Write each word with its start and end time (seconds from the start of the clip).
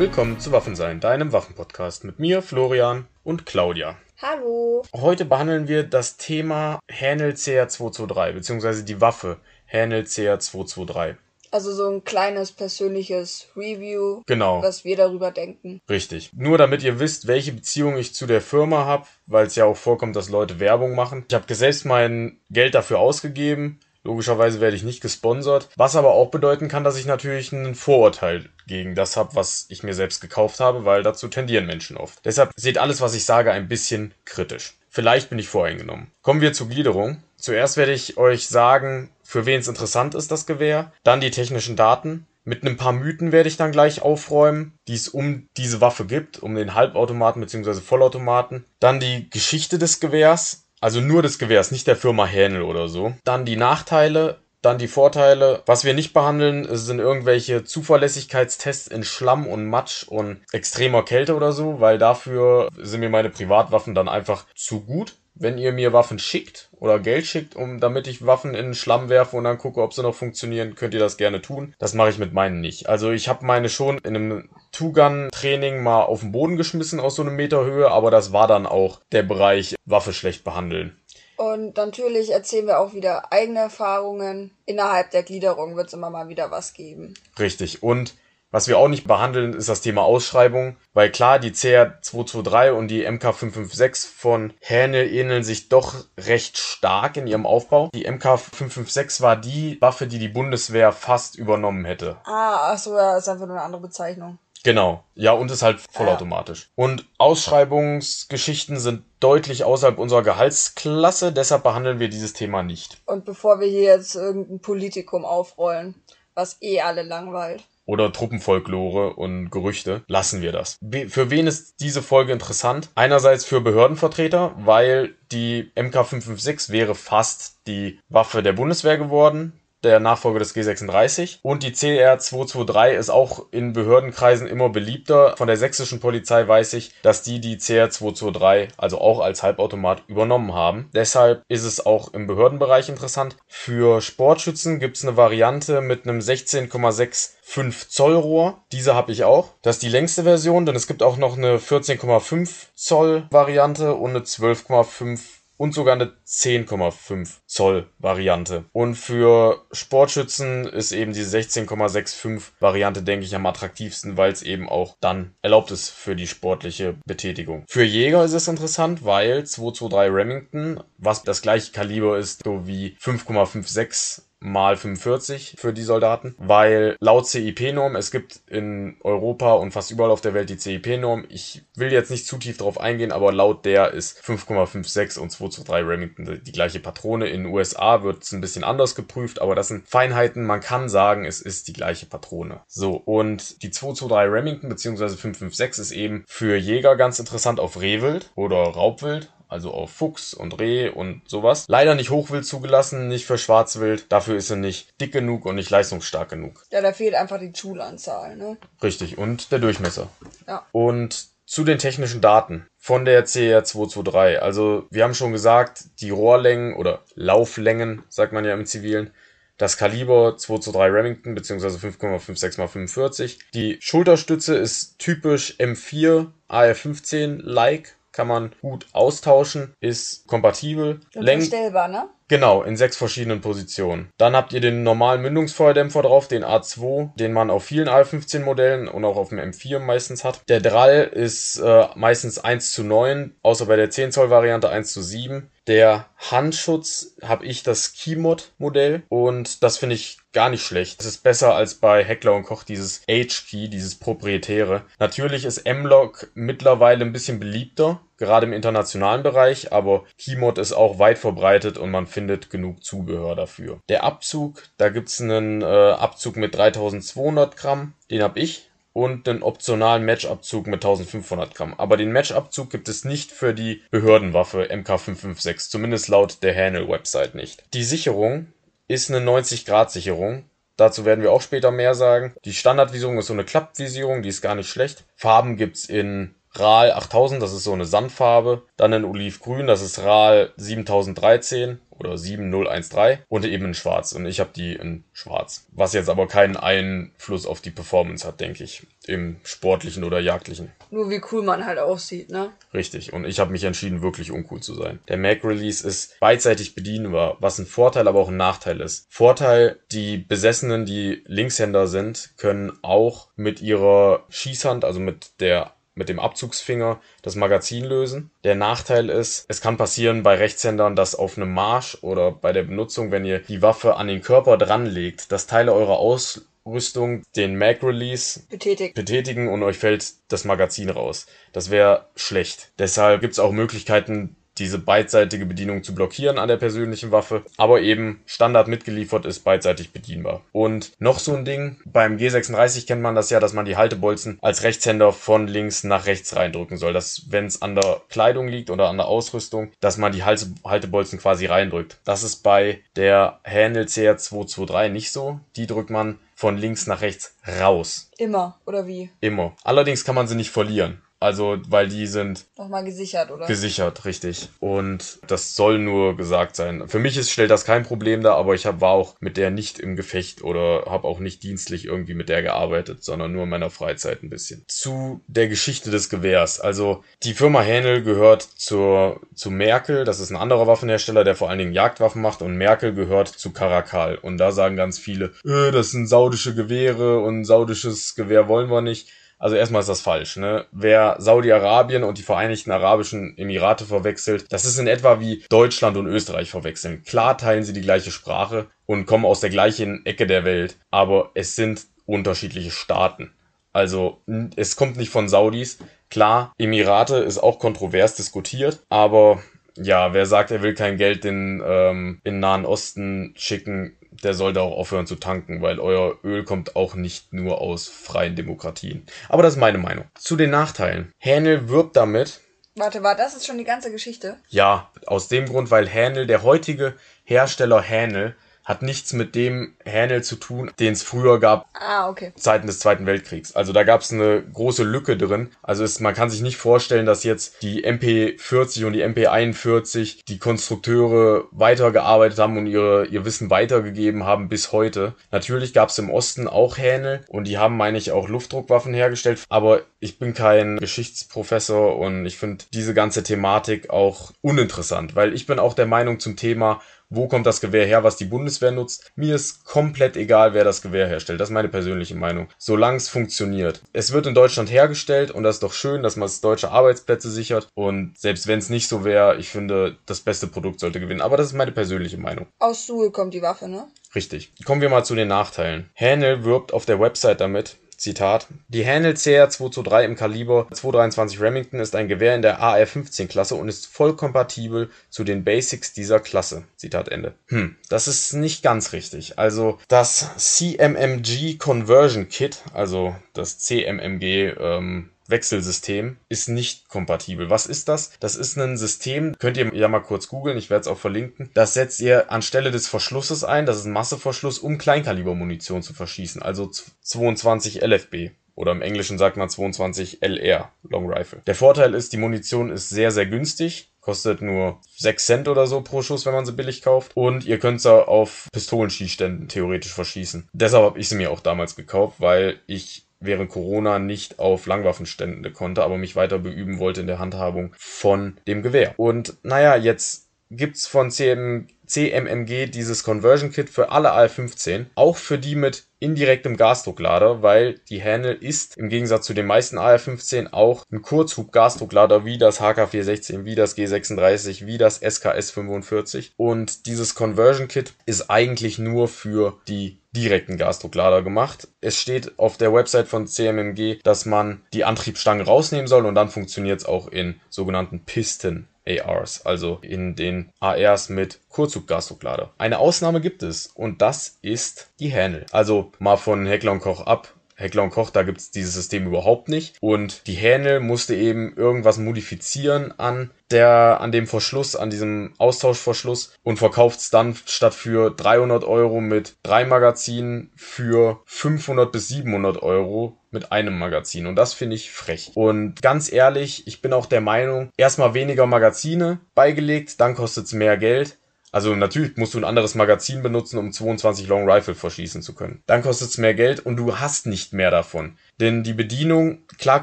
Willkommen 0.00 0.40
zu 0.40 0.50
Waffensein, 0.50 0.98
deinem 0.98 1.30
Waffenpodcast 1.30 2.04
mit 2.04 2.18
mir, 2.18 2.40
Florian 2.40 3.06
und 3.22 3.44
Claudia. 3.44 3.98
Hallo. 4.22 4.82
Heute 4.94 5.26
behandeln 5.26 5.68
wir 5.68 5.82
das 5.82 6.16
Thema 6.16 6.80
Hänel 6.88 7.32
CR223, 7.32 8.32
beziehungsweise 8.32 8.82
die 8.82 9.02
Waffe 9.02 9.36
Hänel 9.66 10.04
CR223. 10.04 11.16
Also 11.50 11.74
so 11.74 11.90
ein 11.90 12.02
kleines 12.02 12.50
persönliches 12.50 13.48
Review, 13.54 14.22
Genau, 14.24 14.62
was 14.62 14.86
wir 14.86 14.96
darüber 14.96 15.32
denken. 15.32 15.82
richtig. 15.90 16.30
Nur 16.32 16.56
damit 16.56 16.82
ihr 16.82 16.98
wisst, 16.98 17.26
welche 17.26 17.52
Beziehung 17.52 17.98
ich 17.98 18.14
zu 18.14 18.26
der 18.26 18.40
Firma 18.40 18.86
habe, 18.86 19.06
weil 19.26 19.48
es 19.48 19.54
ja 19.54 19.66
auch 19.66 19.76
vorkommt, 19.76 20.16
dass 20.16 20.30
Leute 20.30 20.60
Werbung 20.60 20.94
machen. 20.94 21.26
Ich 21.28 21.34
habe 21.34 21.54
selbst 21.54 21.84
mein 21.84 22.40
Geld 22.48 22.74
dafür 22.74 23.00
ausgegeben. 23.00 23.80
Logischerweise 24.02 24.60
werde 24.60 24.76
ich 24.76 24.82
nicht 24.82 25.02
gesponsert. 25.02 25.68
Was 25.76 25.96
aber 25.96 26.12
auch 26.12 26.30
bedeuten 26.30 26.68
kann, 26.68 26.84
dass 26.84 26.96
ich 26.96 27.06
natürlich 27.06 27.52
einen 27.52 27.74
Vorurteil 27.74 28.48
gegen 28.66 28.94
das 28.94 29.16
habe, 29.16 29.34
was 29.34 29.66
ich 29.68 29.82
mir 29.82 29.94
selbst 29.94 30.20
gekauft 30.20 30.60
habe, 30.60 30.84
weil 30.84 31.02
dazu 31.02 31.28
tendieren 31.28 31.66
Menschen 31.66 31.96
oft. 31.96 32.24
Deshalb 32.24 32.52
seht 32.56 32.78
alles, 32.78 33.00
was 33.00 33.14
ich 33.14 33.24
sage, 33.24 33.52
ein 33.52 33.68
bisschen 33.68 34.14
kritisch. 34.24 34.74
Vielleicht 34.88 35.30
bin 35.30 35.38
ich 35.38 35.48
voreingenommen. 35.48 36.10
Kommen 36.22 36.40
wir 36.40 36.52
zur 36.52 36.68
Gliederung. 36.68 37.22
Zuerst 37.36 37.76
werde 37.76 37.92
ich 37.92 38.16
euch 38.16 38.48
sagen, 38.48 39.10
für 39.22 39.46
wen 39.46 39.60
es 39.60 39.68
interessant 39.68 40.14
ist, 40.14 40.30
das 40.30 40.46
Gewehr. 40.46 40.92
Dann 41.04 41.20
die 41.20 41.30
technischen 41.30 41.76
Daten. 41.76 42.26
Mit 42.44 42.64
ein 42.64 42.76
paar 42.76 42.92
Mythen 42.92 43.32
werde 43.32 43.48
ich 43.48 43.56
dann 43.56 43.70
gleich 43.70 44.02
aufräumen, 44.02 44.72
die 44.88 44.94
es 44.94 45.08
um 45.08 45.46
diese 45.56 45.80
Waffe 45.80 46.06
gibt, 46.06 46.38
um 46.38 46.54
den 46.54 46.74
Halbautomaten 46.74 47.40
bzw. 47.40 47.74
Vollautomaten. 47.74 48.64
Dann 48.80 48.98
die 48.98 49.28
Geschichte 49.30 49.78
des 49.78 50.00
Gewehrs, 50.00 50.64
also 50.80 51.00
nur 51.00 51.22
des 51.22 51.38
Gewehrs, 51.38 51.70
nicht 51.70 51.86
der 51.86 51.96
Firma 51.96 52.26
Hänel 52.26 52.62
oder 52.62 52.88
so. 52.88 53.14
Dann 53.24 53.44
die 53.44 53.56
Nachteile, 53.56 54.38
dann 54.62 54.78
die 54.78 54.88
Vorteile. 54.88 55.62
Was 55.66 55.84
wir 55.84 55.94
nicht 55.94 56.12
behandeln, 56.12 56.66
sind 56.70 56.98
irgendwelche 56.98 57.64
Zuverlässigkeitstests 57.64 58.88
in 58.88 59.04
Schlamm 59.04 59.46
und 59.46 59.66
Matsch 59.66 60.04
und 60.04 60.40
extremer 60.52 61.04
Kälte 61.04 61.34
oder 61.34 61.52
so, 61.52 61.80
weil 61.80 61.98
dafür 61.98 62.68
sind 62.78 63.00
mir 63.00 63.10
meine 63.10 63.30
Privatwaffen 63.30 63.94
dann 63.94 64.08
einfach 64.08 64.46
zu 64.54 64.80
gut. 64.80 65.16
Wenn 65.34 65.56
ihr 65.56 65.72
mir 65.72 65.94
Waffen 65.94 66.18
schickt 66.18 66.68
oder 66.72 66.98
Geld 66.98 67.24
schickt, 67.24 67.56
um 67.56 67.80
damit 67.80 68.06
ich 68.06 68.26
Waffen 68.26 68.54
in 68.54 68.66
den 68.66 68.74
Schlamm 68.74 69.08
werfe 69.08 69.36
und 69.36 69.44
dann 69.44 69.56
gucke, 69.56 69.80
ob 69.80 69.94
sie 69.94 70.02
noch 70.02 70.14
funktionieren, 70.14 70.74
könnt 70.74 70.92
ihr 70.92 71.00
das 71.00 71.16
gerne 71.16 71.40
tun. 71.40 71.74
Das 71.78 71.94
mache 71.94 72.10
ich 72.10 72.18
mit 72.18 72.34
meinen 72.34 72.60
nicht. 72.60 72.88
Also 72.88 73.10
ich 73.10 73.28
habe 73.28 73.46
meine 73.46 73.70
schon 73.70 73.98
in 73.98 74.16
einem 74.16 74.50
Two-Gun-Training 74.72 75.82
mal 75.82 76.02
auf 76.02 76.20
den 76.20 76.32
Boden 76.32 76.56
geschmissen 76.56 77.00
aus 77.00 77.16
so 77.16 77.22
einem 77.22 77.36
Meter 77.36 77.64
Höhe, 77.64 77.90
aber 77.90 78.10
das 78.10 78.32
war 78.32 78.46
dann 78.46 78.66
auch 78.66 79.00
der 79.12 79.22
Bereich 79.22 79.74
Waffe 79.84 80.12
schlecht 80.12 80.44
behandeln. 80.44 80.96
Und 81.36 81.76
natürlich 81.76 82.32
erzählen 82.32 82.66
wir 82.66 82.80
auch 82.80 82.92
wieder 82.92 83.32
eigene 83.32 83.60
Erfahrungen. 83.60 84.50
Innerhalb 84.66 85.10
der 85.10 85.22
Gliederung 85.22 85.74
wird 85.74 85.86
es 85.86 85.94
immer 85.94 86.10
mal 86.10 86.28
wieder 86.28 86.50
was 86.50 86.74
geben. 86.74 87.14
Richtig. 87.38 87.82
Und 87.82 88.14
was 88.52 88.66
wir 88.66 88.78
auch 88.78 88.88
nicht 88.88 89.06
behandeln, 89.06 89.54
ist 89.54 89.68
das 89.68 89.80
Thema 89.80 90.02
Ausschreibung, 90.02 90.76
weil 90.92 91.10
klar, 91.10 91.38
die 91.38 91.52
CR223 91.52 92.72
und 92.72 92.88
die 92.88 93.08
MK556 93.08 94.08
von 94.08 94.52
Hänel 94.60 95.06
ähneln 95.06 95.44
sich 95.44 95.68
doch 95.68 95.94
recht 96.18 96.58
stark 96.58 97.16
in 97.16 97.28
ihrem 97.28 97.46
Aufbau. 97.46 97.90
Die 97.94 98.10
MK556 98.10 99.22
war 99.22 99.36
die 99.36 99.80
Waffe, 99.80 100.08
die 100.08 100.18
die 100.18 100.28
Bundeswehr 100.28 100.90
fast 100.90 101.36
übernommen 101.36 101.84
hätte. 101.84 102.16
Ah, 102.24 102.72
ach 102.72 102.78
so, 102.78 102.96
ja, 102.96 103.16
ist 103.16 103.28
einfach 103.28 103.46
nur 103.46 103.54
eine 103.56 103.64
andere 103.64 103.82
Bezeichnung. 103.82 104.38
Genau. 104.62 105.04
Ja, 105.14 105.32
und 105.32 105.50
ist 105.50 105.62
halt 105.62 105.80
vollautomatisch. 105.90 106.70
Und 106.74 107.06
Ausschreibungsgeschichten 107.18 108.78
sind 108.78 109.02
deutlich 109.20 109.64
außerhalb 109.64 109.98
unserer 109.98 110.22
Gehaltsklasse, 110.22 111.32
deshalb 111.32 111.62
behandeln 111.62 111.98
wir 111.98 112.08
dieses 112.08 112.32
Thema 112.32 112.62
nicht. 112.62 113.00
Und 113.06 113.24
bevor 113.24 113.60
wir 113.60 113.68
hier 113.68 113.82
jetzt 113.84 114.14
irgendein 114.14 114.60
Politikum 114.60 115.24
aufrollen, 115.24 115.94
was 116.34 116.60
eh 116.62 116.80
alle 116.80 117.02
langweilt. 117.02 117.64
oder 117.86 118.12
Truppenfolklore 118.12 119.14
und 119.14 119.50
Gerüchte, 119.50 120.04
lassen 120.06 120.42
wir 120.42 120.52
das. 120.52 120.76
Für 121.08 121.28
wen 121.30 121.48
ist 121.48 121.80
diese 121.80 122.02
Folge 122.02 122.32
interessant? 122.32 122.88
Einerseits 122.94 123.44
für 123.44 123.60
Behördenvertreter, 123.60 124.52
weil 124.58 125.16
die 125.32 125.72
MK556 125.74 126.70
wäre 126.70 126.94
fast 126.94 127.56
die 127.66 127.98
Waffe 128.08 128.44
der 128.44 128.52
Bundeswehr 128.52 128.96
geworden, 128.96 129.54
der 129.82 130.00
Nachfolger 130.00 130.38
des 130.38 130.54
G36. 130.54 131.38
Und 131.42 131.62
die 131.62 131.72
CR223 131.72 132.90
ist 132.92 133.10
auch 133.10 133.46
in 133.50 133.72
Behördenkreisen 133.72 134.46
immer 134.46 134.68
beliebter. 134.68 135.34
Von 135.36 135.46
der 135.46 135.56
sächsischen 135.56 136.00
Polizei 136.00 136.46
weiß 136.46 136.74
ich, 136.74 136.92
dass 137.02 137.22
die 137.22 137.40
die 137.40 137.56
CR223, 137.56 138.68
also 138.76 139.00
auch 139.00 139.20
als 139.20 139.42
Halbautomat, 139.42 140.04
übernommen 140.06 140.54
haben. 140.54 140.90
Deshalb 140.94 141.42
ist 141.48 141.64
es 141.64 141.84
auch 141.84 142.12
im 142.12 142.26
Behördenbereich 142.26 142.88
interessant. 142.88 143.36
Für 143.46 144.00
Sportschützen 144.00 144.80
gibt 144.80 144.96
es 144.96 145.04
eine 145.04 145.16
Variante 145.16 145.80
mit 145.80 146.06
einem 146.06 146.20
16,65 146.20 147.88
Zoll 147.88 148.14
Rohr. 148.14 148.58
Diese 148.72 148.94
habe 148.94 149.12
ich 149.12 149.24
auch. 149.24 149.50
Das 149.62 149.76
ist 149.76 149.82
die 149.82 149.88
längste 149.88 150.22
Version, 150.22 150.66
denn 150.66 150.76
es 150.76 150.86
gibt 150.86 151.02
auch 151.02 151.16
noch 151.16 151.36
eine 151.36 151.58
14,5 151.58 152.66
Zoll 152.74 153.26
Variante 153.30 153.94
und 153.94 154.10
eine 154.10 154.20
12,5 154.20 155.39
und 155.60 155.74
sogar 155.74 155.94
eine 155.94 156.14
10,5 156.26 157.40
Zoll 157.44 157.86
Variante. 157.98 158.64
Und 158.72 158.94
für 158.94 159.62
Sportschützen 159.72 160.64
ist 160.64 160.90
eben 160.92 161.12
die 161.12 161.22
16,65 161.22 162.52
Variante, 162.60 163.02
denke 163.02 163.26
ich, 163.26 163.34
am 163.34 163.44
attraktivsten, 163.44 164.16
weil 164.16 164.32
es 164.32 164.40
eben 164.40 164.70
auch 164.70 164.96
dann 165.02 165.34
erlaubt 165.42 165.70
ist 165.70 165.90
für 165.90 166.16
die 166.16 166.26
sportliche 166.26 166.96
Betätigung. 167.04 167.64
Für 167.68 167.84
Jäger 167.84 168.24
ist 168.24 168.32
es 168.32 168.48
interessant, 168.48 169.04
weil 169.04 169.44
223 169.44 170.10
Remington, 170.10 170.82
was 170.96 171.24
das 171.24 171.42
gleiche 171.42 171.72
Kaliber 171.72 172.16
ist, 172.16 172.42
so 172.42 172.66
wie 172.66 172.96
5,56 172.98 174.22
mal 174.40 174.76
45 174.76 175.56
für 175.58 175.72
die 175.72 175.82
Soldaten, 175.82 176.34
weil 176.38 176.96
laut 177.00 177.26
CIP-Norm, 177.26 177.94
es 177.94 178.10
gibt 178.10 178.40
in 178.46 178.96
Europa 179.02 179.52
und 179.52 179.72
fast 179.72 179.90
überall 179.90 180.10
auf 180.10 180.22
der 180.22 180.34
Welt 180.34 180.48
die 180.48 180.58
CIP-Norm. 180.58 181.26
Ich 181.28 181.62
will 181.74 181.92
jetzt 181.92 182.10
nicht 182.10 182.26
zu 182.26 182.38
tief 182.38 182.56
drauf 182.56 182.80
eingehen, 182.80 183.12
aber 183.12 183.32
laut 183.32 183.64
der 183.64 183.92
ist 183.92 184.18
5,56 184.22 185.18
und 185.18 185.30
223 185.30 185.86
Remington 185.86 186.40
die, 186.42 186.52
gleiche 186.52 186.80
Patrone. 186.80 187.28
In 187.28 187.44
den 187.44 187.52
USA 187.52 188.02
wird 188.02 188.22
es 188.22 188.32
ein 188.32 188.40
bisschen 188.40 188.64
anders 188.64 188.94
geprüft, 188.94 189.40
aber 189.40 189.54
das 189.54 189.68
sind 189.68 189.86
Feinheiten. 189.86 190.44
Man 190.44 190.60
kann 190.60 190.88
sagen, 190.88 191.24
es 191.24 191.40
ist 191.40 191.68
die 191.68 191.72
gleiche 191.72 192.06
Patrone. 192.06 192.60
So, 192.66 192.92
und 192.92 193.62
die 193.62 193.70
223 193.70 194.32
Remington 194.32 194.68
bzw. 194.70 195.08
556 195.16 195.82
ist 195.82 195.92
eben 195.92 196.24
für 196.26 196.56
Jäger 196.56 196.96
ganz 196.96 197.18
interessant 197.18 197.60
auf 197.60 197.80
Rehwild 197.80 198.30
oder 198.34 198.56
Raubwild 198.56 199.30
also 199.50 199.72
auf 199.72 199.90
Fuchs 199.90 200.32
und 200.34 200.58
Reh 200.60 200.88
und 200.88 201.22
sowas. 201.26 201.64
Leider 201.68 201.94
nicht 201.94 202.10
Hochwild 202.10 202.46
zugelassen, 202.46 203.08
nicht 203.08 203.26
für 203.26 203.38
Schwarzwild. 203.38 204.06
Dafür 204.10 204.36
ist 204.36 204.50
er 204.50 204.56
nicht 204.56 204.88
dick 205.00 205.12
genug 205.12 205.46
und 205.46 205.56
nicht 205.56 205.70
leistungsstark 205.70 206.30
genug. 206.30 206.64
Ja, 206.70 206.80
da 206.80 206.92
fehlt 206.92 207.14
einfach 207.14 207.38
die 207.38 207.52
Schulanzahl, 207.54 208.36
ne? 208.36 208.56
Richtig. 208.82 209.18
Und 209.18 209.52
der 209.52 209.58
Durchmesser. 209.58 210.08
Ja. 210.46 210.66
Und 210.72 211.28
zu 211.46 211.64
den 211.64 211.78
technischen 211.78 212.20
Daten 212.20 212.68
von 212.76 213.04
der 213.04 213.26
CR223. 213.26 214.36
Also 214.36 214.86
wir 214.90 215.02
haben 215.02 215.14
schon 215.14 215.32
gesagt, 215.32 215.84
die 216.00 216.10
Rohrlängen 216.10 216.76
oder 216.76 217.02
Lauflängen, 217.16 218.04
sagt 218.08 218.32
man 218.32 218.44
ja 218.44 218.54
im 218.54 218.66
Zivilen, 218.66 219.10
das 219.58 219.76
Kaliber 219.76 220.36
223 220.38 220.94
Remington 220.94 221.34
bzw. 221.34 221.66
5,56 221.66 222.46
x 222.46 222.56
45. 222.56 223.38
Die 223.52 223.78
Schulterstütze 223.80 224.54
ist 224.54 224.98
typisch 224.98 225.56
M4 225.58 226.28
AR15-like, 226.48 227.96
kann 228.12 228.28
man 228.28 228.52
gut 228.60 228.86
austauschen, 228.92 229.74
ist 229.80 230.26
kompatibel. 230.26 231.00
Läng 231.14 231.38
verstellbar, 231.38 231.88
ne? 231.88 232.08
Genau, 232.30 232.62
in 232.62 232.76
sechs 232.76 232.96
verschiedenen 232.96 233.40
Positionen. 233.40 234.08
Dann 234.16 234.36
habt 234.36 234.52
ihr 234.52 234.60
den 234.60 234.84
normalen 234.84 235.20
Mündungsfeuerdämpfer 235.20 236.02
drauf, 236.02 236.28
den 236.28 236.44
A2, 236.44 237.16
den 237.16 237.32
man 237.32 237.50
auf 237.50 237.64
vielen 237.64 237.88
A15 237.88 238.44
Modellen 238.44 238.86
und 238.86 239.04
auch 239.04 239.16
auf 239.16 239.30
dem 239.30 239.40
M4 239.40 239.80
meistens 239.80 240.22
hat. 240.22 240.40
Der 240.48 240.60
Drall 240.60 241.10
ist 241.12 241.58
äh, 241.58 241.86
meistens 241.96 242.38
1 242.38 242.72
zu 242.72 242.84
9, 242.84 243.34
außer 243.42 243.66
bei 243.66 243.74
der 243.74 243.90
10 243.90 244.12
Zoll 244.12 244.30
Variante 244.30 244.68
1 244.68 244.92
zu 244.92 245.02
7. 245.02 245.50
Der 245.70 246.06
Handschutz 246.16 247.14
habe 247.22 247.46
ich 247.46 247.62
das 247.62 247.92
Keymod 247.92 248.50
Modell 248.58 249.04
und 249.08 249.62
das 249.62 249.78
finde 249.78 249.94
ich 249.94 250.18
gar 250.32 250.50
nicht 250.50 250.64
schlecht. 250.64 251.00
Es 251.00 251.06
ist 251.06 251.22
besser 251.22 251.54
als 251.54 251.76
bei 251.76 252.02
Heckler 252.02 252.34
und 252.34 252.42
Koch 252.42 252.64
dieses 252.64 253.02
H-Key, 253.08 253.68
dieses 253.68 253.94
proprietäre. 253.94 254.82
Natürlich 254.98 255.44
ist 255.44 255.58
M-Lock 255.58 256.32
mittlerweile 256.34 257.04
ein 257.04 257.12
bisschen 257.12 257.38
beliebter, 257.38 258.00
gerade 258.16 258.46
im 258.46 258.52
internationalen 258.52 259.22
Bereich, 259.22 259.72
aber 259.72 260.06
Keymod 260.18 260.58
ist 260.58 260.72
auch 260.72 260.98
weit 260.98 261.20
verbreitet 261.20 261.78
und 261.78 261.92
man 261.92 262.08
findet 262.08 262.50
genug 262.50 262.82
Zubehör 262.82 263.36
dafür. 263.36 263.78
Der 263.88 264.02
Abzug, 264.02 264.64
da 264.76 264.88
gibt's 264.88 265.20
einen 265.20 265.62
äh, 265.62 265.66
Abzug 265.66 266.34
mit 266.34 266.52
3200 266.52 267.56
Gramm, 267.56 267.92
den 268.10 268.24
habe 268.24 268.40
ich 268.40 268.69
und 269.00 269.26
einen 269.26 269.42
optionalen 269.42 270.04
Matchabzug 270.04 270.66
mit 270.66 270.84
1500 270.84 271.54
Gramm. 271.54 271.74
Aber 271.78 271.96
den 271.96 272.12
Matchabzug 272.12 272.68
gibt 272.68 272.86
es 272.90 273.06
nicht 273.06 273.32
für 273.32 273.54
die 273.54 273.82
Behördenwaffe 273.90 274.64
MK556, 274.70 275.70
zumindest 275.70 276.08
laut 276.08 276.42
der 276.42 276.52
Hänel-Website 276.52 277.34
nicht. 277.34 277.64
Die 277.72 277.82
Sicherung 277.82 278.48
ist 278.88 279.10
eine 279.10 279.24
90-Grad-Sicherung. 279.24 280.44
Dazu 280.76 281.06
werden 281.06 281.22
wir 281.22 281.32
auch 281.32 281.40
später 281.40 281.70
mehr 281.70 281.94
sagen. 281.94 282.34
Die 282.44 282.52
Standardvisierung 282.52 283.16
ist 283.16 283.28
so 283.28 283.32
eine 283.32 283.44
Klappvisierung, 283.44 284.20
die 284.20 284.28
ist 284.28 284.42
gar 284.42 284.54
nicht 284.54 284.68
schlecht. 284.68 285.04
Farben 285.16 285.56
gibt's 285.56 285.86
in 285.86 286.34
RAL 286.54 286.92
8000, 286.92 287.42
das 287.42 287.52
ist 287.52 287.64
so 287.64 287.72
eine 287.72 287.84
Sandfarbe. 287.84 288.62
Dann 288.76 288.92
in 288.92 289.04
Olivgrün, 289.04 289.66
das 289.66 289.82
ist 289.82 290.00
RAL 290.00 290.52
7013 290.56 291.80
oder 291.90 292.16
7013 292.16 293.18
und 293.28 293.44
eben 293.44 293.66
in 293.66 293.74
schwarz. 293.74 294.12
Und 294.12 294.26
ich 294.26 294.40
habe 294.40 294.50
die 294.54 294.74
in 294.74 295.04
schwarz. 295.12 295.66
Was 295.72 295.92
jetzt 295.92 296.08
aber 296.08 296.26
keinen 296.26 296.56
Einfluss 296.56 297.46
auf 297.46 297.60
die 297.60 297.70
Performance 297.70 298.26
hat, 298.26 298.40
denke 298.40 298.64
ich. 298.64 298.86
Im 299.06 299.36
sportlichen 299.44 300.04
oder 300.04 300.18
jagdlichen. 300.18 300.72
Nur 300.90 301.10
wie 301.10 301.20
cool 301.30 301.42
man 301.42 301.64
halt 301.64 301.78
aussieht, 301.78 302.30
ne? 302.30 302.50
Richtig. 302.72 303.12
Und 303.12 303.24
ich 303.24 303.38
habe 303.40 303.52
mich 303.52 303.64
entschieden, 303.64 304.02
wirklich 304.02 304.30
uncool 304.30 304.60
zu 304.60 304.74
sein. 304.74 305.00
Der 305.08 305.16
Mac 305.16 305.44
Release 305.44 305.86
ist 305.86 306.18
beidseitig 306.20 306.74
bedienbar, 306.74 307.36
was 307.40 307.58
ein 307.58 307.66
Vorteil, 307.66 308.08
aber 308.08 308.20
auch 308.20 308.28
ein 308.28 308.36
Nachteil 308.36 308.80
ist. 308.80 309.06
Vorteil, 309.10 309.78
die 309.92 310.18
Besessenen, 310.18 310.86
die 310.86 311.22
Linkshänder 311.26 311.86
sind, 311.86 312.30
können 312.36 312.72
auch 312.82 313.28
mit 313.36 313.60
ihrer 313.60 314.24
Schießhand, 314.28 314.84
also 314.84 315.00
mit 315.00 315.40
der 315.40 315.72
mit 316.00 316.08
dem 316.08 316.18
Abzugsfinger 316.18 316.98
das 317.22 317.36
Magazin 317.36 317.84
lösen. 317.84 318.30
Der 318.42 318.54
Nachteil 318.54 319.10
ist, 319.10 319.44
es 319.48 319.60
kann 319.60 319.76
passieren 319.76 320.22
bei 320.24 320.34
Rechtshändern, 320.34 320.96
dass 320.96 321.14
auf 321.14 321.36
einem 321.36 321.52
Marsch 321.52 321.98
oder 322.00 322.32
bei 322.32 322.52
der 322.52 322.64
Benutzung, 322.64 323.12
wenn 323.12 323.26
ihr 323.26 323.40
die 323.40 323.62
Waffe 323.62 323.96
an 323.96 324.08
den 324.08 324.22
Körper 324.22 324.56
dranlegt, 324.56 325.30
dass 325.30 325.46
Teile 325.46 325.74
eurer 325.74 325.98
Ausrüstung 325.98 327.22
den 327.36 327.58
Mag 327.58 327.82
Release 327.82 328.40
Betätigt. 328.48 328.94
betätigen 328.94 329.48
und 329.48 329.62
euch 329.62 329.76
fällt 329.76 330.14
das 330.28 330.44
Magazin 330.44 330.88
raus. 330.88 331.26
Das 331.52 331.70
wäre 331.70 332.06
schlecht. 332.16 332.72
Deshalb 332.78 333.20
gibt 333.20 333.34
es 333.34 333.38
auch 333.38 333.52
Möglichkeiten, 333.52 334.36
diese 334.58 334.78
beidseitige 334.78 335.46
Bedienung 335.46 335.82
zu 335.82 335.94
blockieren 335.94 336.38
an 336.38 336.48
der 336.48 336.56
persönlichen 336.56 337.10
Waffe, 337.12 337.42
aber 337.56 337.80
eben 337.80 338.20
Standard 338.26 338.68
mitgeliefert 338.68 339.26
ist 339.26 339.40
beidseitig 339.40 339.92
bedienbar. 339.92 340.42
Und 340.52 340.92
noch 340.98 341.18
so 341.18 341.34
ein 341.34 341.44
Ding, 341.44 341.76
beim 341.84 342.16
G36 342.16 342.86
kennt 342.86 343.02
man 343.02 343.14
das 343.14 343.30
ja, 343.30 343.40
dass 343.40 343.52
man 343.52 343.64
die 343.64 343.76
Haltebolzen 343.76 344.38
als 344.42 344.62
Rechtshänder 344.62 345.12
von 345.12 345.48
links 345.48 345.84
nach 345.84 346.06
rechts 346.06 346.36
reindrücken 346.36 346.76
soll, 346.76 346.92
dass 346.92 347.30
wenn 347.30 347.46
es 347.46 347.62
an 347.62 347.74
der 347.74 348.02
Kleidung 348.08 348.48
liegt 348.48 348.70
oder 348.70 348.88
an 348.88 348.96
der 348.96 349.06
Ausrüstung, 349.06 349.72
dass 349.80 349.96
man 349.96 350.12
die 350.12 350.24
Halte 350.24 350.46
Haltebolzen 350.64 351.18
quasi 351.18 351.46
reindrückt. 351.46 351.98
Das 352.04 352.22
ist 352.22 352.42
bei 352.42 352.80
der 352.96 353.40
Handle 353.44 353.84
CR223 353.84 354.88
nicht 354.88 355.12
so, 355.12 355.40
die 355.56 355.66
drückt 355.66 355.90
man 355.90 356.18
von 356.34 356.56
links 356.56 356.86
nach 356.86 357.02
rechts 357.02 357.36
raus. 357.60 358.10
Immer, 358.16 358.58
oder 358.64 358.86
wie? 358.86 359.10
Immer. 359.20 359.54
Allerdings 359.62 360.04
kann 360.04 360.14
man 360.14 360.26
sie 360.26 360.36
nicht 360.36 360.50
verlieren. 360.50 361.02
Also, 361.22 361.58
weil 361.68 361.86
die 361.86 362.06
sind 362.06 362.46
Nochmal 362.56 362.82
gesichert, 362.82 363.30
oder? 363.30 363.46
gesichert, 363.46 364.06
richtig. 364.06 364.48
Und 364.58 365.18
das 365.26 365.54
soll 365.54 365.78
nur 365.78 366.16
gesagt 366.16 366.56
sein. 366.56 366.88
Für 366.88 366.98
mich 366.98 367.18
ist, 367.18 367.30
stellt 367.30 367.50
das 367.50 367.66
kein 367.66 367.82
Problem 367.82 368.22
dar, 368.22 368.36
aber 368.36 368.54
ich 368.54 368.64
hab, 368.64 368.80
war 368.80 368.92
auch 368.92 369.16
mit 369.20 369.36
der 369.36 369.50
nicht 369.50 369.78
im 369.78 369.96
Gefecht 369.96 370.42
oder 370.42 370.86
habe 370.86 371.06
auch 371.06 371.18
nicht 371.18 371.42
dienstlich 371.42 371.84
irgendwie 371.84 372.14
mit 372.14 372.30
der 372.30 372.42
gearbeitet, 372.42 373.04
sondern 373.04 373.32
nur 373.32 373.42
in 373.42 373.50
meiner 373.50 373.68
Freizeit 373.68 374.22
ein 374.22 374.30
bisschen. 374.30 374.64
Zu 374.66 375.20
der 375.26 375.48
Geschichte 375.48 375.90
des 375.90 376.08
Gewehrs. 376.08 376.58
Also, 376.58 377.04
die 377.22 377.34
Firma 377.34 377.60
Hänel 377.60 378.02
gehört 378.02 378.42
zur, 378.42 379.20
zu 379.34 379.50
Merkel. 379.50 380.04
Das 380.04 380.20
ist 380.20 380.30
ein 380.30 380.36
anderer 380.36 380.66
Waffenhersteller, 380.66 381.22
der 381.22 381.36
vor 381.36 381.50
allen 381.50 381.58
Dingen 381.58 381.74
Jagdwaffen 381.74 382.22
macht. 382.22 382.40
Und 382.40 382.56
Merkel 382.56 382.94
gehört 382.94 383.28
zu 383.28 383.52
Karakal. 383.52 384.16
Und 384.16 384.38
da 384.38 384.52
sagen 384.52 384.74
ganz 384.74 384.98
viele, 384.98 385.34
äh, 385.44 385.70
das 385.70 385.90
sind 385.90 386.06
saudische 386.06 386.54
Gewehre 386.54 387.20
und 387.20 387.44
saudisches 387.44 388.14
Gewehr 388.14 388.48
wollen 388.48 388.70
wir 388.70 388.80
nicht. 388.80 389.10
Also 389.40 389.56
erstmal 389.56 389.80
ist 389.80 389.88
das 389.88 390.02
falsch. 390.02 390.36
Ne? 390.36 390.66
Wer 390.70 391.16
Saudi-Arabien 391.18 392.04
und 392.04 392.18
die 392.18 392.22
Vereinigten 392.22 392.70
Arabischen 392.70 393.36
Emirate 393.38 393.86
verwechselt, 393.86 394.44
das 394.52 394.66
ist 394.66 394.78
in 394.78 394.86
etwa 394.86 395.18
wie 395.18 395.42
Deutschland 395.48 395.96
und 395.96 396.06
Österreich 396.06 396.50
verwechseln. 396.50 397.02
Klar 397.04 397.38
teilen 397.38 397.64
sie 397.64 397.72
die 397.72 397.80
gleiche 397.80 398.10
Sprache 398.10 398.66
und 398.84 399.06
kommen 399.06 399.24
aus 399.24 399.40
der 399.40 399.48
gleichen 399.48 400.04
Ecke 400.04 400.26
der 400.26 400.44
Welt, 400.44 400.76
aber 400.90 401.30
es 401.34 401.56
sind 401.56 401.86
unterschiedliche 402.04 402.70
Staaten. 402.70 403.32
Also 403.72 404.20
es 404.56 404.76
kommt 404.76 404.98
nicht 404.98 405.10
von 405.10 405.28
Saudis. 405.28 405.78
Klar, 406.10 406.52
Emirate 406.58 407.16
ist 407.16 407.38
auch 407.38 407.58
kontrovers 407.58 408.16
diskutiert, 408.16 408.80
aber 408.90 409.40
ja, 409.76 410.12
wer 410.12 410.26
sagt, 410.26 410.50
er 410.50 410.60
will 410.60 410.74
kein 410.74 410.98
Geld 410.98 411.24
in, 411.24 411.62
ähm, 411.64 412.20
in 412.24 412.40
Nahen 412.40 412.66
Osten 412.66 413.32
schicken, 413.36 413.96
der 414.22 414.34
sollte 414.34 414.60
auch 414.62 414.76
aufhören 414.76 415.06
zu 415.06 415.16
tanken, 415.16 415.62
weil 415.62 415.78
euer 415.80 416.18
Öl 416.24 416.44
kommt 416.44 416.76
auch 416.76 416.94
nicht 416.94 417.32
nur 417.32 417.60
aus 417.60 417.88
freien 417.88 418.36
Demokratien. 418.36 419.06
Aber 419.28 419.42
das 419.42 419.54
ist 419.54 419.60
meine 419.60 419.78
Meinung. 419.78 420.04
Zu 420.18 420.36
den 420.36 420.50
Nachteilen. 420.50 421.12
Hänel 421.18 421.68
wirbt 421.68 421.96
damit, 421.96 422.40
Warte, 422.76 423.02
war 423.02 423.16
das 423.16 423.34
ist 423.34 423.46
schon 423.46 423.58
die 423.58 423.64
ganze 423.64 423.90
Geschichte? 423.90 424.36
ja, 424.48 424.90
aus 425.06 425.28
dem 425.28 425.46
Grund, 425.46 425.70
weil 425.70 425.88
Hänel, 425.88 426.26
der 426.26 426.42
heutige 426.44 426.94
Hersteller 427.24 427.82
Hänel, 427.82 428.36
hat 428.70 428.82
nichts 428.82 429.12
mit 429.12 429.34
dem 429.34 429.74
Hänel 429.84 430.22
zu 430.22 430.36
tun, 430.36 430.70
den 430.78 430.92
es 430.92 431.02
früher 431.02 431.40
gab, 431.40 431.66
Ah, 431.74 432.08
okay. 432.08 432.32
Zeiten 432.36 432.68
des 432.68 432.78
Zweiten 432.78 433.04
Weltkriegs. 433.04 433.56
Also 433.56 433.72
da 433.72 433.82
gab 433.82 434.00
es 434.02 434.12
eine 434.12 434.42
große 434.42 434.84
Lücke 434.84 435.16
drin. 435.16 435.50
Also 435.60 435.82
es, 435.82 435.98
man 435.98 436.14
kann 436.14 436.30
sich 436.30 436.40
nicht 436.40 436.56
vorstellen, 436.56 437.04
dass 437.04 437.24
jetzt 437.24 437.62
die 437.62 437.84
MP40 437.84 438.86
und 438.86 438.92
die 438.92 439.04
MP41 439.04 440.20
die 440.28 440.38
Konstrukteure 440.38 441.48
weitergearbeitet 441.50 442.38
haben 442.38 442.56
und 442.58 442.66
ihre, 442.68 443.06
ihr 443.06 443.24
Wissen 443.24 443.50
weitergegeben 443.50 444.24
haben 444.24 444.48
bis 444.48 444.70
heute. 444.70 445.14
Natürlich 445.32 445.74
gab 445.74 445.88
es 445.88 445.98
im 445.98 446.08
Osten 446.08 446.46
auch 446.46 446.78
Hähne 446.78 447.22
und 447.28 447.48
die 447.48 447.58
haben, 447.58 447.76
meine 447.76 447.98
ich, 447.98 448.12
auch 448.12 448.28
Luftdruckwaffen 448.28 448.94
hergestellt. 448.94 449.40
Aber 449.48 449.82
ich 449.98 450.20
bin 450.20 450.32
kein 450.32 450.78
Geschichtsprofessor 450.78 451.98
und 451.98 452.24
ich 452.24 452.38
finde 452.38 452.64
diese 452.72 452.94
ganze 452.94 453.24
Thematik 453.24 453.90
auch 453.90 454.30
uninteressant, 454.42 455.16
weil 455.16 455.34
ich 455.34 455.46
bin 455.46 455.58
auch 455.58 455.74
der 455.74 455.86
Meinung 455.86 456.20
zum 456.20 456.36
Thema, 456.36 456.80
wo 457.10 457.26
kommt 457.26 457.46
das 457.46 457.60
Gewehr 457.60 457.86
her, 457.86 458.04
was 458.04 458.16
die 458.16 458.24
Bundeswehr 458.24 458.70
nutzt. 458.70 459.10
Mir 459.16 459.34
ist 459.34 459.64
komplett 459.64 460.16
egal, 460.16 460.54
wer 460.54 460.64
das 460.64 460.80
Gewehr 460.80 461.08
herstellt. 461.08 461.40
Das 461.40 461.48
ist 461.48 461.52
meine 461.52 461.68
persönliche 461.68 462.14
Meinung. 462.14 462.48
Solange 462.56 462.96
es 462.96 463.08
funktioniert. 463.08 463.82
Es 463.92 464.12
wird 464.12 464.26
in 464.26 464.34
Deutschland 464.34 464.70
hergestellt 464.70 465.30
und 465.30 465.42
das 465.42 465.56
ist 465.56 465.62
doch 465.62 465.72
schön, 465.72 466.02
dass 466.02 466.16
man 466.16 466.26
es 466.26 466.40
deutsche 466.40 466.70
Arbeitsplätze 466.70 467.30
sichert. 467.30 467.68
Und 467.74 468.16
selbst 468.16 468.46
wenn 468.46 468.60
es 468.60 468.70
nicht 468.70 468.88
so 468.88 469.04
wäre, 469.04 469.36
ich 469.36 469.48
finde, 469.48 469.96
das 470.06 470.20
beste 470.20 470.46
Produkt 470.46 470.80
sollte 470.80 471.00
gewinnen. 471.00 471.20
Aber 471.20 471.36
das 471.36 471.48
ist 471.48 471.54
meine 471.54 471.72
persönliche 471.72 472.18
Meinung. 472.18 472.46
Aus 472.58 472.86
Suhl 472.86 473.10
kommt 473.10 473.34
die 473.34 473.42
Waffe, 473.42 473.68
ne? 473.68 473.88
Richtig. 474.14 474.52
Kommen 474.64 474.80
wir 474.80 474.88
mal 474.88 475.04
zu 475.04 475.14
den 475.14 475.28
Nachteilen. 475.28 475.90
Hänel 475.94 476.44
wirbt 476.44 476.72
auf 476.72 476.86
der 476.86 477.00
Website 477.00 477.40
damit, 477.40 477.76
Zitat, 478.00 478.46
die 478.68 478.82
Hänel 478.82 479.12
CR223 479.12 480.04
im 480.04 480.16
Kaliber 480.16 480.66
223 480.72 481.38
Remington 481.38 481.80
ist 481.80 481.94
ein 481.94 482.08
Gewehr 482.08 482.34
in 482.34 482.40
der 482.40 482.58
AR-15-Klasse 482.58 483.54
und 483.56 483.68
ist 483.68 483.86
voll 483.86 484.16
kompatibel 484.16 484.88
zu 485.10 485.22
den 485.22 485.44
Basics 485.44 485.92
dieser 485.92 486.18
Klasse. 486.18 486.64
Zitat 486.76 487.10
Ende. 487.10 487.34
Hm, 487.48 487.76
das 487.90 488.08
ist 488.08 488.32
nicht 488.32 488.62
ganz 488.62 488.94
richtig. 488.94 489.38
Also 489.38 489.78
das 489.88 490.30
CMMG 490.38 491.58
Conversion 491.58 492.30
Kit, 492.30 492.62
also 492.72 493.14
das 493.34 493.58
CMMG 493.58 494.54
ähm, 494.58 495.10
Wechselsystem 495.30 496.16
ist 496.28 496.48
nicht 496.48 496.88
kompatibel. 496.88 497.50
Was 497.50 497.66
ist 497.66 497.88
das? 497.88 498.12
Das 498.20 498.36
ist 498.36 498.56
ein 498.56 498.76
System, 498.76 499.36
könnt 499.38 499.56
ihr 499.56 499.74
ja 499.74 499.88
mal 499.88 500.00
kurz 500.00 500.28
googeln, 500.28 500.58
ich 500.58 500.70
werde 500.70 500.82
es 500.82 500.88
auch 500.88 500.98
verlinken. 500.98 501.50
Das 501.54 501.74
setzt 501.74 502.00
ihr 502.00 502.30
anstelle 502.30 502.70
des 502.70 502.88
Verschlusses 502.88 503.44
ein, 503.44 503.66
das 503.66 503.78
ist 503.78 503.84
ein 503.86 503.92
Masseverschluss, 503.92 504.58
um 504.58 504.78
Kleinkalibermunition 504.78 505.82
zu 505.82 505.94
verschießen, 505.94 506.42
also 506.42 506.70
22 507.02 507.82
LFB. 507.82 508.32
Oder 508.60 508.72
im 508.72 508.82
Englischen 508.82 509.16
sagt 509.16 509.38
man 509.38 509.48
22 509.48 510.20
LR, 510.20 510.70
Long 510.82 511.10
Rifle. 511.10 511.40
Der 511.46 511.54
Vorteil 511.54 511.94
ist, 511.94 512.12
die 512.12 512.18
Munition 512.18 512.70
ist 512.70 512.90
sehr, 512.90 513.10
sehr 513.10 513.24
günstig. 513.24 513.90
Kostet 514.00 514.42
nur 514.42 514.80
6 514.98 515.24
Cent 515.24 515.48
oder 515.48 515.66
so 515.66 515.80
pro 515.80 516.02
Schuss, 516.02 516.26
wenn 516.26 516.34
man 516.34 516.44
sie 516.44 516.52
billig 516.52 516.82
kauft. 516.82 517.12
Und 517.14 517.46
ihr 517.46 517.58
könnt 517.58 517.80
sie 517.80 518.06
auf 518.06 518.48
Pistolenschießständen 518.52 519.48
theoretisch 519.48 519.94
verschießen. 519.94 520.48
Deshalb 520.52 520.84
habe 520.84 520.98
ich 520.98 521.08
sie 521.08 521.14
mir 521.14 521.30
auch 521.30 521.40
damals 521.40 521.74
gekauft, 521.74 522.16
weil 522.18 522.60
ich 522.66 523.06
während 523.20 523.50
Corona 523.50 523.98
nicht 523.98 524.38
auf 524.38 524.66
Langwaffenstände 524.66 525.52
konnte, 525.52 525.82
aber 525.82 525.98
mich 525.98 526.16
weiter 526.16 526.38
beüben 526.38 526.78
wollte 526.78 527.02
in 527.02 527.06
der 527.06 527.18
Handhabung 527.18 527.74
von 527.76 528.38
dem 528.48 528.62
Gewehr. 528.62 528.94
Und 528.96 529.36
naja, 529.42 529.76
jetzt 529.76 530.30
gibt's 530.50 530.86
von 530.86 531.10
CM, 531.10 531.68
CMMG 531.86 532.66
dieses 532.66 533.04
Conversion 533.04 533.52
Kit 533.52 533.70
für 533.70 533.90
alle 533.90 534.12
AR-15, 534.12 534.86
auch 534.94 535.16
für 535.16 535.38
die 535.38 535.54
mit 535.54 535.84
indirektem 536.00 536.56
Gasdrucklader, 536.56 537.42
weil 537.42 537.78
die 537.88 538.02
Handle 538.02 538.32
ist 538.32 538.76
im 538.76 538.88
Gegensatz 538.88 539.26
zu 539.26 539.34
den 539.34 539.46
meisten 539.46 539.78
AR-15 539.78 540.52
auch 540.52 540.84
ein 540.90 541.02
Kurzhub-Gasdrucklader 541.02 542.24
wie 542.24 542.38
das 542.38 542.60
HK416, 542.60 543.44
wie 543.44 543.54
das 543.54 543.76
G36, 543.76 544.66
wie 544.66 544.78
das 544.78 545.02
SKS45 545.02 546.30
und 546.36 546.86
dieses 546.86 547.14
Conversion 547.14 547.68
Kit 547.68 547.94
ist 548.06 548.30
eigentlich 548.30 548.78
nur 548.78 549.08
für 549.08 549.60
die 549.68 549.99
direkten 550.12 550.56
Gasdrucklader 550.56 551.22
gemacht. 551.22 551.68
Es 551.80 552.00
steht 552.00 552.38
auf 552.38 552.56
der 552.56 552.72
Website 552.72 553.08
von 553.08 553.26
CMMG, 553.26 554.00
dass 554.02 554.26
man 554.26 554.62
die 554.72 554.84
Antriebsstange 554.84 555.44
rausnehmen 555.44 555.86
soll 555.86 556.06
und 556.06 556.14
dann 556.14 556.30
funktioniert 556.30 556.80
es 556.80 556.86
auch 556.86 557.08
in 557.08 557.40
sogenannten 557.48 558.00
Piston 558.04 558.66
ARs, 558.86 559.44
also 559.46 559.78
in 559.82 560.16
den 560.16 560.50
ARs 560.58 561.08
mit 561.08 561.38
Kurzhub-Gasdrucklader. 561.50 562.50
Eine 562.58 562.78
Ausnahme 562.78 563.20
gibt 563.20 563.42
es 563.42 563.66
und 563.68 564.02
das 564.02 564.38
ist 564.42 564.90
die 564.98 565.10
Hänel. 565.10 565.46
Also 565.52 565.92
mal 565.98 566.16
von 566.16 566.46
Heckler 566.46 566.72
und 566.72 566.80
Koch 566.80 567.06
ab. 567.06 567.34
Heckler 567.60 567.82
und 567.82 567.90
Koch, 567.90 568.10
da 568.10 568.22
gibt's 568.22 568.50
dieses 568.50 568.74
System 568.74 569.06
überhaupt 569.06 569.48
nicht. 569.48 569.76
Und 569.80 570.26
die 570.26 570.34
Hänel 570.34 570.80
musste 570.80 571.14
eben 571.14 571.54
irgendwas 571.56 571.98
modifizieren 571.98 572.92
an 572.98 573.30
der, 573.50 573.98
an 574.00 574.12
dem 574.12 574.26
Verschluss, 574.26 574.76
an 574.76 574.90
diesem 574.90 575.34
Austauschverschluss 575.38 576.34
und 576.42 576.58
verkauft's 576.58 577.10
dann 577.10 577.36
statt 577.46 577.74
für 577.74 578.10
300 578.10 578.64
Euro 578.64 579.00
mit 579.00 579.36
drei 579.42 579.64
Magazinen 579.64 580.50
für 580.56 581.20
500 581.26 581.92
bis 581.92 582.08
700 582.08 582.62
Euro 582.62 583.18
mit 583.30 583.52
einem 583.52 583.78
Magazin. 583.78 584.26
Und 584.26 584.36
das 584.36 584.54
finde 584.54 584.76
ich 584.76 584.90
frech. 584.90 585.32
Und 585.34 585.82
ganz 585.82 586.10
ehrlich, 586.10 586.66
ich 586.66 586.82
bin 586.82 586.92
auch 586.92 587.06
der 587.06 587.20
Meinung, 587.20 587.70
erstmal 587.76 588.14
weniger 588.14 588.46
Magazine 588.46 589.20
beigelegt, 589.34 590.00
dann 590.00 590.14
kostet 590.14 590.46
es 590.46 590.52
mehr 590.52 590.76
Geld. 590.76 591.18
Also 591.52 591.74
natürlich 591.74 592.16
musst 592.16 592.34
du 592.34 592.38
ein 592.38 592.44
anderes 592.44 592.74
Magazin 592.74 593.22
benutzen, 593.22 593.58
um 593.58 593.72
22 593.72 594.28
Long 594.28 594.48
Rifle 594.48 594.74
verschießen 594.74 595.22
zu 595.22 595.34
können. 595.34 595.62
Dann 595.66 595.82
kostet 595.82 596.10
es 596.10 596.18
mehr 596.18 596.34
Geld 596.34 596.60
und 596.60 596.76
du 596.76 596.98
hast 596.98 597.26
nicht 597.26 597.52
mehr 597.52 597.70
davon. 597.70 598.16
Denn 598.38 598.62
die 598.62 598.72
Bedienung, 598.72 599.40
klar 599.58 599.82